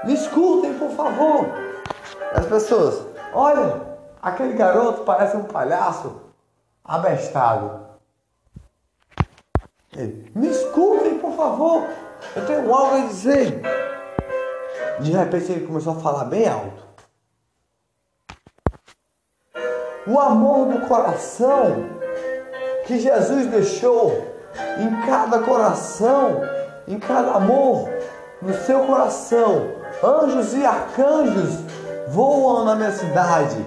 Me 0.03 0.13
escutem, 0.13 0.73
por 0.77 0.91
favor. 0.91 1.47
As 2.33 2.45
pessoas, 2.45 3.05
olha, 3.33 3.81
aquele 4.21 4.53
garoto 4.53 5.03
parece 5.03 5.37
um 5.37 5.43
palhaço. 5.43 6.21
abestado. 6.83 7.85
Me 10.35 10.49
escutem, 10.49 11.17
por 11.19 11.35
favor, 11.35 11.87
eu 12.35 12.45
tenho 12.45 12.73
algo 12.73 12.95
a 12.95 13.07
dizer. 13.07 13.61
De 14.99 15.11
repente 15.11 15.51
ele 15.51 15.65
começou 15.65 15.93
a 15.93 15.99
falar 15.99 16.25
bem 16.25 16.47
alto. 16.47 16.85
O 20.05 20.19
amor 20.19 20.67
do 20.67 20.87
coração 20.87 21.94
que 22.85 22.99
Jesus 22.99 23.47
deixou 23.47 24.35
em 24.79 25.01
cada 25.05 25.39
coração, 25.39 26.41
em 26.87 26.99
cada 26.99 27.31
amor, 27.31 27.89
no 28.41 28.53
seu 28.53 28.81
coração. 28.81 29.67
Anjos 30.03 30.53
e 30.53 30.65
arcanjos 30.65 31.59
voam 32.09 32.65
na 32.65 32.75
minha 32.75 32.91
cidade, 32.91 33.57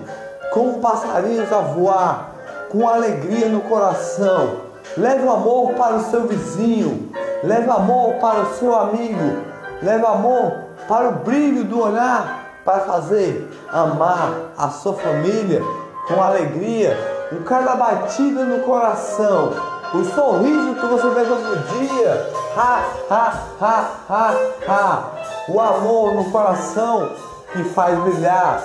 como 0.53 0.79
passarinhos 0.79 1.53
a 1.53 1.59
voar, 1.59 2.33
com 2.71 2.89
alegria 2.89 3.49
no 3.49 3.61
coração. 3.63 4.69
Leve 4.97 5.25
o 5.25 5.31
amor 5.31 5.75
para 5.75 5.97
o 5.97 6.05
seu 6.05 6.27
vizinho, 6.27 7.11
leve 7.43 7.71
amor 7.71 8.15
para 8.15 8.41
o 8.41 8.55
seu 8.55 8.75
amigo, 8.75 9.43
leve 9.83 10.07
amor 10.07 10.53
para 10.87 11.09
o 11.09 11.13
brilho 11.13 11.65
do 11.65 11.81
olhar, 11.83 12.47
para 12.65 12.81
fazer 12.81 13.49
amar 13.71 14.33
a 14.57 14.69
sua 14.69 14.95
família 14.95 15.63
com 16.07 16.23
alegria, 16.23 17.18
com 17.31 17.43
cada 17.43 17.75
batida 17.77 18.45
no 18.45 18.61
coração, 18.61 19.53
o 19.95 20.05
sorriso 20.05 20.75
que 20.75 20.87
você 20.87 21.09
vê 21.11 21.25
todo 21.25 21.79
dia, 21.79 22.33
ha, 22.57 22.85
ha, 23.11 23.43
ha, 23.61 23.91
ha, 24.09 24.35
ha, 24.67 25.03
o 25.49 25.61
amor 25.61 26.15
no 26.15 26.31
coração 26.31 27.11
que 27.53 27.65
faz 27.65 27.99
brilhar, 28.01 28.63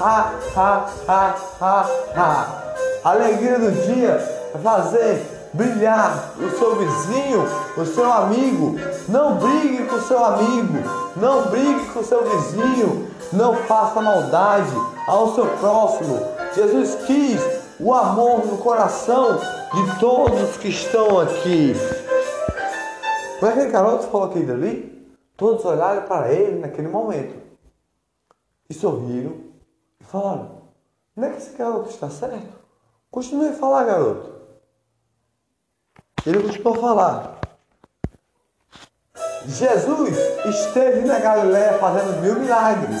ha, 0.00 0.32
ha, 0.56 0.86
ha, 1.08 1.34
ha, 1.60 1.86
ha, 2.16 2.46
a 3.04 3.10
alegria 3.10 3.58
do 3.58 3.70
dia 3.70 4.10
é 4.54 4.58
fazer 4.58 5.48
brilhar 5.52 6.32
o 6.38 6.50
seu 6.58 6.76
vizinho, 6.76 7.48
o 7.76 7.84
seu 7.84 8.12
amigo. 8.12 8.78
Não 9.08 9.36
brigue 9.36 9.84
com 9.84 9.96
o 9.96 10.02
seu 10.02 10.24
amigo, 10.24 10.78
não 11.16 11.42
brigue 11.42 11.86
com 11.92 12.00
o 12.00 12.04
seu 12.04 12.24
vizinho, 12.24 13.08
não 13.32 13.54
faça 13.54 14.00
maldade 14.00 14.72
ao 15.06 15.34
seu 15.34 15.46
próximo. 15.46 16.20
Jesus 16.54 16.96
quis 17.06 17.40
o 17.78 17.92
amor 17.92 18.46
no 18.46 18.58
coração 18.58 19.36
de 19.36 20.00
todos 20.00 20.56
que 20.56 20.68
estão 20.68 21.20
aqui. 21.20 21.74
Quando 23.38 23.52
aquele 23.52 23.70
garoto 23.70 24.06
falou 24.08 24.28
aquilo 24.28 24.52
ali, 24.52 25.14
todos 25.36 25.64
olharam 25.64 26.02
para 26.02 26.32
ele 26.32 26.58
naquele 26.58 26.88
momento 26.88 27.36
e 28.68 28.74
sorriram 28.74 29.36
e 30.00 30.04
falaram: 30.04 30.62
Não 31.14 31.28
é 31.28 31.30
que 31.30 31.38
esse 31.38 31.56
garoto 31.56 31.90
está 31.90 32.08
certo? 32.08 32.54
Continue 33.10 33.48
a 33.48 33.52
falar, 33.52 33.84
garoto. 33.84 34.36
Ele 36.26 36.42
continuou 36.42 36.74
a 36.74 36.80
falar. 36.80 37.36
Jesus 39.46 40.18
esteve 40.44 41.06
na 41.06 41.20
Galiléia 41.20 41.78
fazendo 41.78 42.20
mil 42.20 42.40
milagres. 42.40 43.00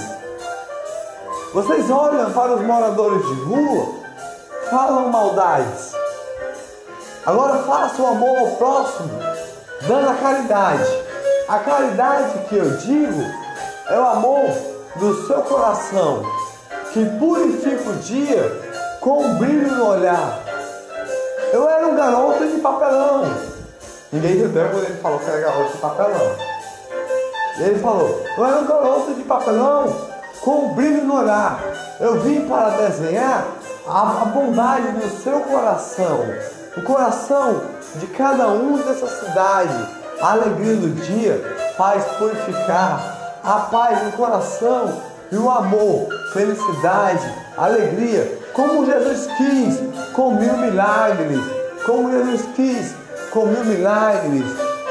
Vocês 1.52 1.90
olham 1.90 2.32
para 2.32 2.54
os 2.54 2.60
moradores 2.60 3.26
de 3.26 3.34
rua, 3.44 4.05
falam 4.70 5.08
maldades. 5.08 5.92
Agora 7.24 7.62
faça 7.64 8.02
o 8.02 8.06
amor 8.06 8.38
ao 8.38 8.46
próximo, 8.56 9.10
dando 9.86 10.10
a 10.10 10.14
caridade. 10.14 11.06
A 11.48 11.58
caridade 11.58 12.38
que 12.48 12.56
eu 12.56 12.76
digo 12.76 13.22
é 13.88 13.98
o 13.98 14.06
amor 14.06 14.50
do 14.96 15.26
seu 15.26 15.42
coração, 15.42 16.22
que 16.92 17.04
purifica 17.18 17.90
o 17.90 17.96
dia 17.96 18.98
com 19.00 19.22
um 19.22 19.34
brilho 19.38 19.72
no 19.72 19.88
olhar 19.88 20.46
eu 21.52 21.68
era 21.68 21.86
um 21.86 21.96
garoto 21.96 22.46
de 22.46 22.60
papelão. 22.60 23.24
Ninguém 24.12 24.36
entendeu 24.36 24.68
quando 24.68 24.84
ele 24.84 25.00
falou 25.00 25.18
que 25.18 25.30
era 25.30 25.40
garoto 25.40 25.72
de 25.72 25.78
papelão. 25.78 26.36
Ele 27.58 27.78
falou: 27.78 28.24
Eu 28.36 28.44
era 28.44 28.58
um 28.58 28.66
garoto 28.66 29.14
de 29.14 29.22
papelão 29.22 29.96
com 30.42 30.66
um 30.66 30.74
brilho 30.74 31.04
no 31.04 31.18
olhar. 31.18 31.58
Eu 32.00 32.20
vim 32.20 32.46
para 32.46 32.70
desenhar 32.70 33.46
a 33.88 34.24
bondade 34.26 34.88
no 34.92 35.08
seu 35.22 35.40
coração, 35.40 36.24
o 36.76 36.82
coração 36.82 37.62
de 37.94 38.06
cada 38.08 38.48
um 38.48 38.76
dessa 38.78 39.06
cidade. 39.06 39.96
A 40.20 40.32
alegria 40.32 40.76
do 40.76 40.88
dia 41.02 41.74
faz 41.76 42.04
purificar 42.18 43.38
a 43.44 43.60
paz 43.70 44.02
no 44.02 44.12
coração 44.12 45.02
e 45.30 45.36
o 45.36 45.50
amor, 45.50 46.08
felicidade, 46.32 47.32
alegria, 47.56 48.38
como 48.52 48.86
Jesus 48.86 49.28
quis, 49.36 49.80
com 50.14 50.32
mil 50.32 50.56
milagres, 50.56 51.40
como 51.84 52.10
Jesus 52.10 52.42
quis, 52.56 52.94
com 53.30 53.46
mil 53.46 53.64
milagres, 53.64 54.44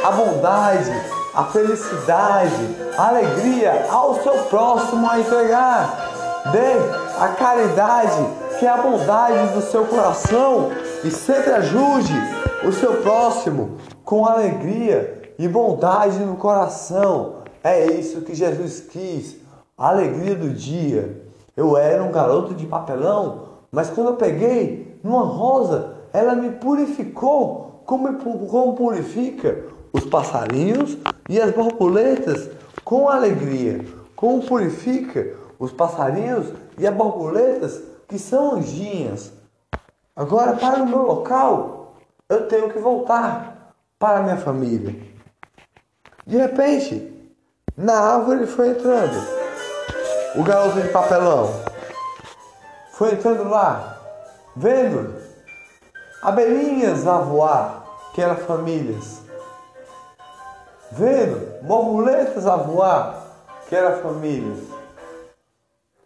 a 0.03 0.11
bondade, 0.11 0.91
a 1.33 1.43
felicidade, 1.45 2.75
a 2.97 3.07
alegria 3.07 3.87
ao 3.89 4.21
seu 4.21 4.33
próximo 4.43 5.09
a 5.09 5.19
entregar. 5.19 6.11
Dê 6.51 6.75
a 7.19 7.29
caridade, 7.29 8.44
que 8.59 8.65
a 8.65 8.77
bondade 8.77 9.53
do 9.53 9.61
seu 9.61 9.85
coração, 9.85 10.71
e 11.03 11.11
sempre 11.11 11.51
ajude 11.51 12.13
o 12.67 12.71
seu 12.71 13.01
próximo 13.01 13.77
com 14.03 14.25
alegria 14.25 15.33
e 15.37 15.47
bondade 15.47 16.19
no 16.19 16.35
coração. 16.35 17.43
É 17.63 17.85
isso 17.85 18.21
que 18.21 18.33
Jesus 18.33 18.79
quis 18.79 19.37
a 19.77 19.89
alegria 19.89 20.35
do 20.35 20.49
dia. 20.49 21.23
Eu 21.55 21.77
era 21.77 22.03
um 22.03 22.11
garoto 22.11 22.53
de 22.53 22.65
papelão, 22.65 23.43
mas 23.71 23.89
quando 23.89 24.07
eu 24.07 24.15
peguei 24.15 24.99
numa 25.03 25.23
rosa, 25.23 25.95
ela 26.13 26.35
me 26.35 26.51
purificou, 26.51 27.81
como, 27.85 28.13
como 28.47 28.75
purifica 28.75 29.63
os 29.91 30.05
passarinhos 30.05 30.97
e 31.29 31.39
as 31.41 31.51
borboletas 31.51 32.49
com 32.83 33.09
alegria. 33.09 33.83
Como 34.15 34.41
purifica 34.43 35.33
os 35.59 35.71
passarinhos 35.71 36.47
e 36.77 36.87
as 36.87 36.93
borboletas 36.95 37.81
que 38.07 38.19
são 38.19 38.55
anjinhas. 38.55 39.33
Agora, 40.15 40.55
para 40.55 40.83
o 40.83 40.87
meu 40.87 41.01
local, 41.01 41.95
eu 42.29 42.47
tenho 42.47 42.71
que 42.71 42.79
voltar 42.79 43.73
para 43.99 44.19
a 44.19 44.23
minha 44.23 44.37
família. 44.37 44.95
De 46.25 46.37
repente, 46.37 47.33
na 47.77 47.99
árvore 47.99 48.47
foi 48.47 48.69
entrando 48.69 49.35
o 50.35 50.43
garoto 50.43 50.81
de 50.81 50.89
papelão 50.89 51.75
foi 52.95 53.11
entrando 53.11 53.49
lá, 53.49 53.99
vendo 54.55 55.21
abelhinhas 56.21 57.05
a 57.05 57.17
voar, 57.17 57.83
que 58.13 58.21
eram 58.21 58.37
famílias, 58.37 59.21
vendo 60.93 61.61
borboletas 61.61 62.47
a 62.47 62.55
voar, 62.55 63.21
que 63.67 63.75
eram 63.75 64.01
famílias, 64.01 64.59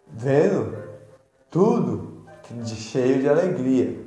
vendo 0.08 0.79
tudo 1.50 2.26
de 2.50 2.76
cheio 2.76 3.22
de 3.22 3.30
alegria. 3.30 4.06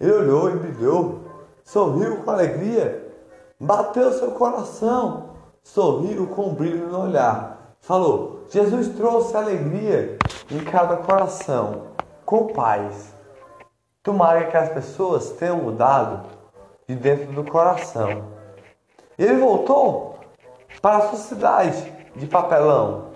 Ele 0.00 0.12
olhou 0.12 0.50
e 0.50 0.56
brilhou, 0.56 1.20
sorriu 1.64 2.22
com 2.22 2.30
alegria, 2.30 3.12
bateu 3.58 4.12
seu 4.12 4.32
coração, 4.32 5.30
sorriu 5.62 6.26
com 6.28 6.50
um 6.50 6.54
brilho 6.54 6.88
no 6.88 7.02
olhar 7.02 7.56
falou: 7.86 8.44
Jesus 8.50 8.88
trouxe 8.96 9.36
alegria 9.36 10.18
em 10.50 10.58
cada 10.64 10.96
coração, 10.96 11.86
com 12.24 12.48
paz. 12.48 13.14
Tomara 14.02 14.46
que 14.46 14.56
as 14.56 14.68
pessoas 14.70 15.30
tenham 15.32 15.56
mudado 15.56 16.28
de 16.88 16.94
dentro 16.94 17.32
do 17.32 17.44
coração. 17.44 18.24
Ele 19.18 19.36
voltou 19.36 20.18
para 20.82 20.98
a 20.98 21.08
sua 21.08 21.18
cidade 21.18 21.92
de 22.14 22.26
papelão. 22.26 23.06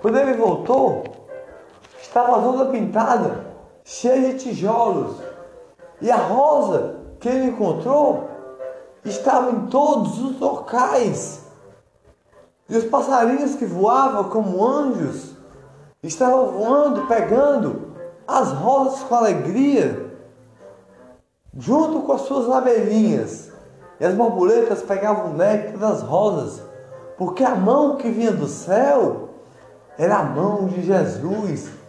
Quando 0.00 0.18
ele 0.18 0.34
voltou, 0.34 1.04
estava 2.12 2.42
toda 2.42 2.66
pintada, 2.66 3.46
cheia 3.82 4.34
de 4.34 4.40
tijolos. 4.40 5.16
E 5.98 6.10
a 6.10 6.16
rosa 6.16 6.96
que 7.18 7.26
ele 7.26 7.46
encontrou 7.46 8.28
estava 9.02 9.50
em 9.50 9.66
todos 9.68 10.20
os 10.20 10.38
locais 10.38 11.42
e 12.68 12.76
os 12.76 12.84
passarinhos 12.84 13.54
que 13.54 13.64
voavam 13.64 14.24
como 14.24 14.62
anjos 14.62 15.34
estavam 16.02 16.48
voando, 16.48 17.06
pegando 17.06 17.94
as 18.28 18.52
rosas 18.52 19.02
com 19.04 19.14
alegria, 19.14 20.12
junto 21.56 22.02
com 22.02 22.12
as 22.12 22.22
suas 22.22 22.50
abelhinhas. 22.50 23.50
E 23.98 24.04
as 24.04 24.14
borboletas 24.14 24.82
pegavam 24.82 25.30
o 25.30 25.34
néctar 25.34 25.78
das 25.78 26.02
rosas, 26.02 26.62
porque 27.16 27.42
a 27.42 27.54
mão 27.54 27.96
que 27.96 28.10
vinha 28.10 28.32
do 28.32 28.46
céu 28.46 29.30
era 29.96 30.18
a 30.18 30.24
mão 30.24 30.66
de 30.66 30.82
Jesus, 30.82 31.81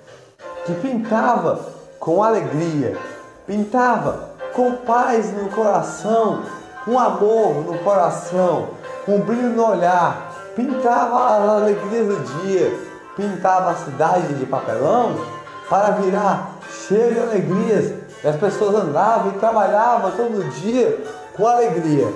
que 0.66 0.74
pintava 0.76 1.60
com 2.00 2.24
alegria, 2.24 2.98
pintava 3.46 4.30
com 4.54 4.72
paz 4.78 5.32
no 5.34 5.50
coração, 5.50 6.44
com 6.86 7.00
amor 7.00 7.56
no 7.66 7.78
coração, 7.80 8.70
com 9.06 9.20
brilho 9.20 9.50
no 9.50 9.70
olhar, 9.70 10.34
pintava 10.56 11.38
as 11.38 11.50
alegrias 11.50 12.08
do 12.08 12.42
dia, 12.42 12.78
pintava 13.16 13.72
a 13.72 13.76
cidade 13.76 14.34
de 14.36 14.46
papelão 14.46 15.16
para 15.70 15.92
virar 15.92 16.54
cheia 16.88 17.14
de 17.14 17.20
alegrias 17.20 17.94
E 18.24 18.28
as 18.28 18.36
pessoas 18.36 18.76
andavam 18.76 19.32
e 19.32 19.40
trabalhavam 19.40 20.12
todo 20.12 20.50
dia 20.62 21.04
com 21.36 21.48
alegria. 21.48 22.08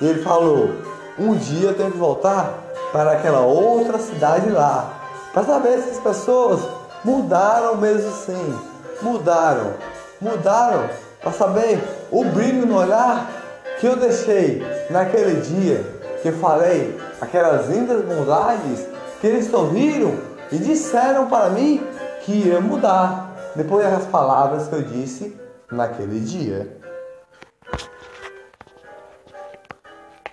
E 0.00 0.06
ele 0.06 0.22
falou: 0.22 0.70
Um 1.18 1.34
dia 1.34 1.68
eu 1.68 1.74
tenho 1.74 1.90
que 1.90 1.98
voltar 1.98 2.52
para 2.92 3.12
aquela 3.12 3.40
outra 3.40 3.98
cidade 3.98 4.50
lá. 4.50 4.90
Para 5.32 5.44
saber 5.44 5.78
se 5.80 5.90
as 5.90 5.98
pessoas 5.98 6.60
mudaram 7.04 7.76
mesmo 7.76 8.10
sim. 8.12 8.58
Mudaram. 9.02 9.74
Mudaram. 10.20 10.88
Para 11.20 11.32
saber 11.32 11.82
o 12.10 12.24
brilho 12.24 12.66
no 12.66 12.78
olhar 12.78 13.30
que 13.78 13.86
eu 13.86 13.96
deixei 13.96 14.62
naquele 14.90 15.40
dia 15.40 15.84
que 16.22 16.32
falei 16.32 16.98
aquelas 17.20 17.68
lindas 17.68 18.04
bondades 18.04 18.86
que 19.20 19.26
eles 19.26 19.46
sorriram 19.46 20.14
e 20.50 20.58
disseram 20.58 21.28
para 21.28 21.50
mim 21.50 21.86
que 22.22 22.32
ia 22.32 22.60
mudar 22.60 23.52
depois 23.54 23.84
das 23.84 24.06
palavras 24.06 24.68
que 24.68 24.74
eu 24.74 24.82
disse 24.82 25.36
naquele 25.70 26.20
dia. 26.20 26.78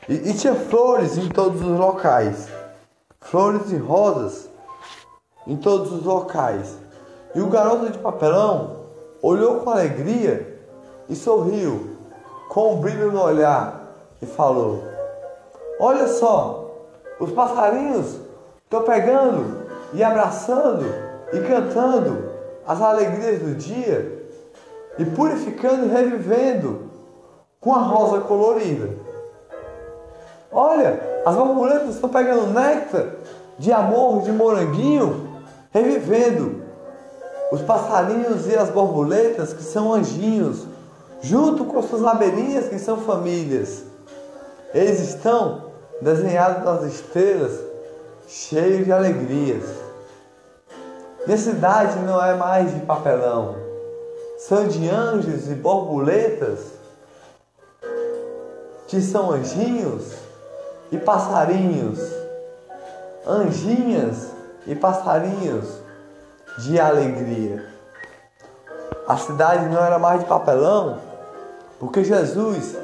E, 0.10 0.30
e 0.30 0.34
tinha 0.34 0.56
flores 0.56 1.18
em 1.18 1.30
todos 1.30 1.62
os 1.62 1.80
locais, 1.80 2.48
flores 3.22 3.72
e 3.72 3.78
rosas 3.78 4.51
em 5.46 5.56
todos 5.56 5.92
os 5.92 6.04
locais. 6.04 6.78
E 7.34 7.42
o 7.42 7.48
garoto 7.48 7.90
de 7.90 7.98
papelão 7.98 8.82
olhou 9.22 9.60
com 9.60 9.70
alegria 9.70 10.60
e 11.08 11.16
sorriu, 11.16 11.98
com 12.50 12.76
um 12.76 12.78
brilho 12.82 13.12
no 13.12 13.22
olhar, 13.22 13.96
e 14.22 14.26
falou: 14.26 14.84
Olha 15.80 16.08
só, 16.08 16.72
os 17.20 17.32
passarinhos 17.32 18.20
estão 18.64 18.84
pegando 18.84 19.68
e 19.94 20.04
abraçando 20.04 20.86
e 21.34 21.40
cantando 21.42 22.32
as 22.68 22.82
alegrias 22.82 23.42
do 23.42 23.56
dia 23.56 24.28
e 24.98 25.06
purificando 25.06 25.86
e 25.86 25.90
revivendo 25.90 26.90
com 27.60 27.74
a 27.74 27.80
rosa 27.80 28.22
colorida. 28.22 28.90
Olha, 30.52 31.00
as 31.26 31.36
borboletas 31.36 31.96
estão 31.96 32.10
pegando 32.10 32.48
néctar 32.54 33.06
de 33.58 33.72
amor, 33.72 34.22
de 34.24 34.32
moranguinho, 34.32 35.31
revivendo 35.72 36.62
os 37.52 37.62
passarinhos 37.62 38.48
e 38.48 38.56
as 38.56 38.70
borboletas 38.70 39.54
que 39.54 39.64
são 39.64 39.94
anjinhos, 39.94 40.66
junto 41.22 41.66
com 41.66 41.82
suas 41.82 42.04
abelhinhas 42.04 42.68
que 42.68 42.80
são 42.80 42.98
famílias. 42.98 43.84
Eles 44.74 45.00
estão 45.00 45.72
desenhados 46.02 46.64
nas 46.64 46.94
estrelas, 46.94 47.60
cheios 48.28 48.86
de 48.86 48.92
alegrias. 48.92 49.64
Minha 51.26 51.38
cidade 51.38 52.00
não 52.00 52.24
é 52.24 52.34
mais 52.36 52.74
de 52.74 52.80
papelão, 52.82 53.56
são 54.40 54.68
de 54.68 54.90
anjos 54.90 55.50
e 55.50 55.54
borboletas, 55.54 56.60
que 58.88 59.02
são 59.02 59.32
anjinhos 59.32 60.14
e 60.92 60.98
passarinhos, 60.98 62.00
anjinhas 63.26 64.31
e 64.66 64.76
passarinhos 64.76 65.82
de 66.60 66.80
alegria. 66.80 67.66
A 69.08 69.18
cidade 69.18 69.66
não 69.66 69.84
era 69.84 69.98
mais 69.98 70.22
de 70.22 70.26
papelão, 70.26 71.00
porque 71.80 72.04
Jesus 72.04 72.78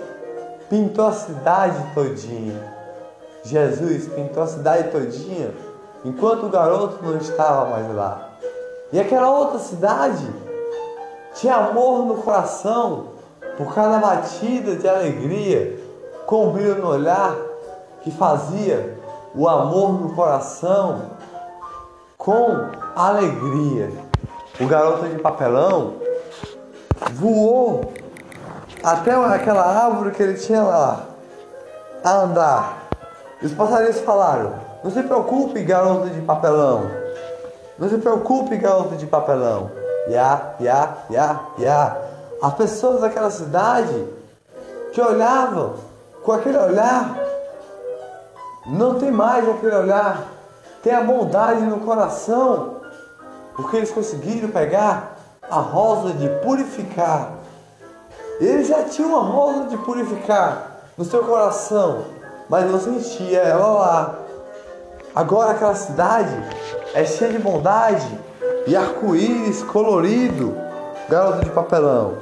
pintou 0.69 1.07
a 1.07 1.11
cidade 1.13 1.78
todinha. 1.93 2.75
Jesus 3.43 4.07
pintou 4.07 4.43
a 4.43 4.47
cidade 4.47 4.89
todinha 4.89 5.53
enquanto 6.03 6.45
o 6.45 6.49
garoto 6.49 7.03
não 7.03 7.17
estava 7.17 7.69
mais 7.69 7.95
lá. 7.95 8.30
E 8.91 8.99
aquela 8.99 9.30
outra 9.30 9.59
cidade 9.59 10.28
tinha 11.36 11.55
amor 11.55 12.05
no 12.05 12.15
coração 12.17 13.09
por 13.57 13.73
cada 13.73 13.99
batida 13.99 14.75
de 14.75 14.88
alegria, 14.88 15.80
com 16.25 16.51
brilho 16.51 16.75
no 16.75 16.89
olhar 16.89 17.36
que 18.01 18.11
fazia 18.11 18.97
o 19.36 19.47
amor 19.47 19.93
no 19.93 20.15
coração 20.15 21.16
com 22.28 22.67
alegria. 22.93 23.89
O 24.59 24.67
garoto 24.67 25.07
de 25.07 25.17
papelão 25.17 25.93
voou 27.13 27.93
até 28.84 29.13
aquela 29.13 29.63
árvore 29.86 30.11
que 30.11 30.21
ele 30.21 30.34
tinha 30.34 30.61
lá 30.61 31.05
a 32.03 32.11
andar. 32.17 32.89
Os 33.41 33.53
passarinhos 33.53 34.01
falaram: 34.01 34.55
Não 34.84 34.91
se 34.91 35.01
preocupe, 35.03 35.63
garoto 35.63 36.09
de 36.09 36.19
papelão. 36.19 36.91
Não 37.80 37.88
se 37.88 37.97
preocupe, 37.97 38.57
garoto 38.57 38.97
de 38.97 39.05
papelão. 39.05 39.71
Ya, 40.09 40.55
ya, 40.59 40.97
ya, 41.09 41.39
ya. 41.57 41.97
As 42.41 42.53
pessoas 42.55 42.99
daquela 42.99 43.32
cidade 43.32 44.05
que 44.91 44.99
olhavam 44.99 45.75
com 46.23 46.34
aquele 46.34 46.57
olhar, 46.57 47.15
não 48.65 48.95
tem 48.95 49.11
mais 49.11 49.47
aquele 49.47 49.75
olhar, 49.75 50.36
tem 50.88 50.95
a 50.95 51.01
bondade 51.01 51.63
no 51.63 51.81
coração, 51.81 52.77
porque 53.57 53.75
eles 53.75 53.91
conseguiram 53.91 54.47
pegar 54.47 55.17
a 55.51 55.59
rosa 55.59 56.13
de 56.13 56.29
purificar. 56.41 57.33
Eles 58.39 58.69
já 58.69 58.83
tinham 58.83 59.17
a 59.17 59.21
rosa 59.21 59.65
de 59.65 59.77
purificar 59.79 60.77
no 60.97 61.03
seu 61.03 61.25
coração, 61.25 62.05
mas 62.47 62.71
não 62.71 62.79
sentia 62.79 63.39
ela 63.39 63.67
lá. 63.67 64.15
Agora 65.13 65.51
aquela 65.51 65.75
cidade 65.75 66.33
é 66.93 67.03
cheia 67.03 67.33
de 67.33 67.39
bondade 67.39 68.07
e 68.65 68.73
arco-íris 68.73 69.63
colorido, 69.63 70.55
garoto 71.09 71.43
de 71.43 71.51
papelão. 71.51 72.13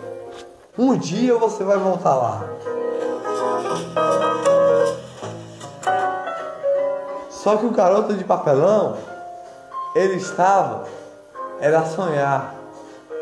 Um 0.75 0.97
dia 0.97 1.37
você 1.37 1.63
vai 1.63 1.77
voltar 1.77 2.15
lá. 2.15 2.43
Só 7.45 7.57
que 7.57 7.65
o 7.67 7.69
garoto 7.69 8.15
de 8.15 8.23
papelão, 8.23 8.97
ele 9.95 10.15
estava, 10.15 10.85
era 11.59 11.85
sonhar 11.85 12.55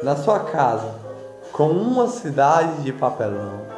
na 0.01 0.15
sua 0.15 0.39
casa 0.39 0.95
com 1.51 1.67
uma 1.67 2.07
cidade 2.07 2.83
de 2.83 2.93
papelão. 2.93 3.72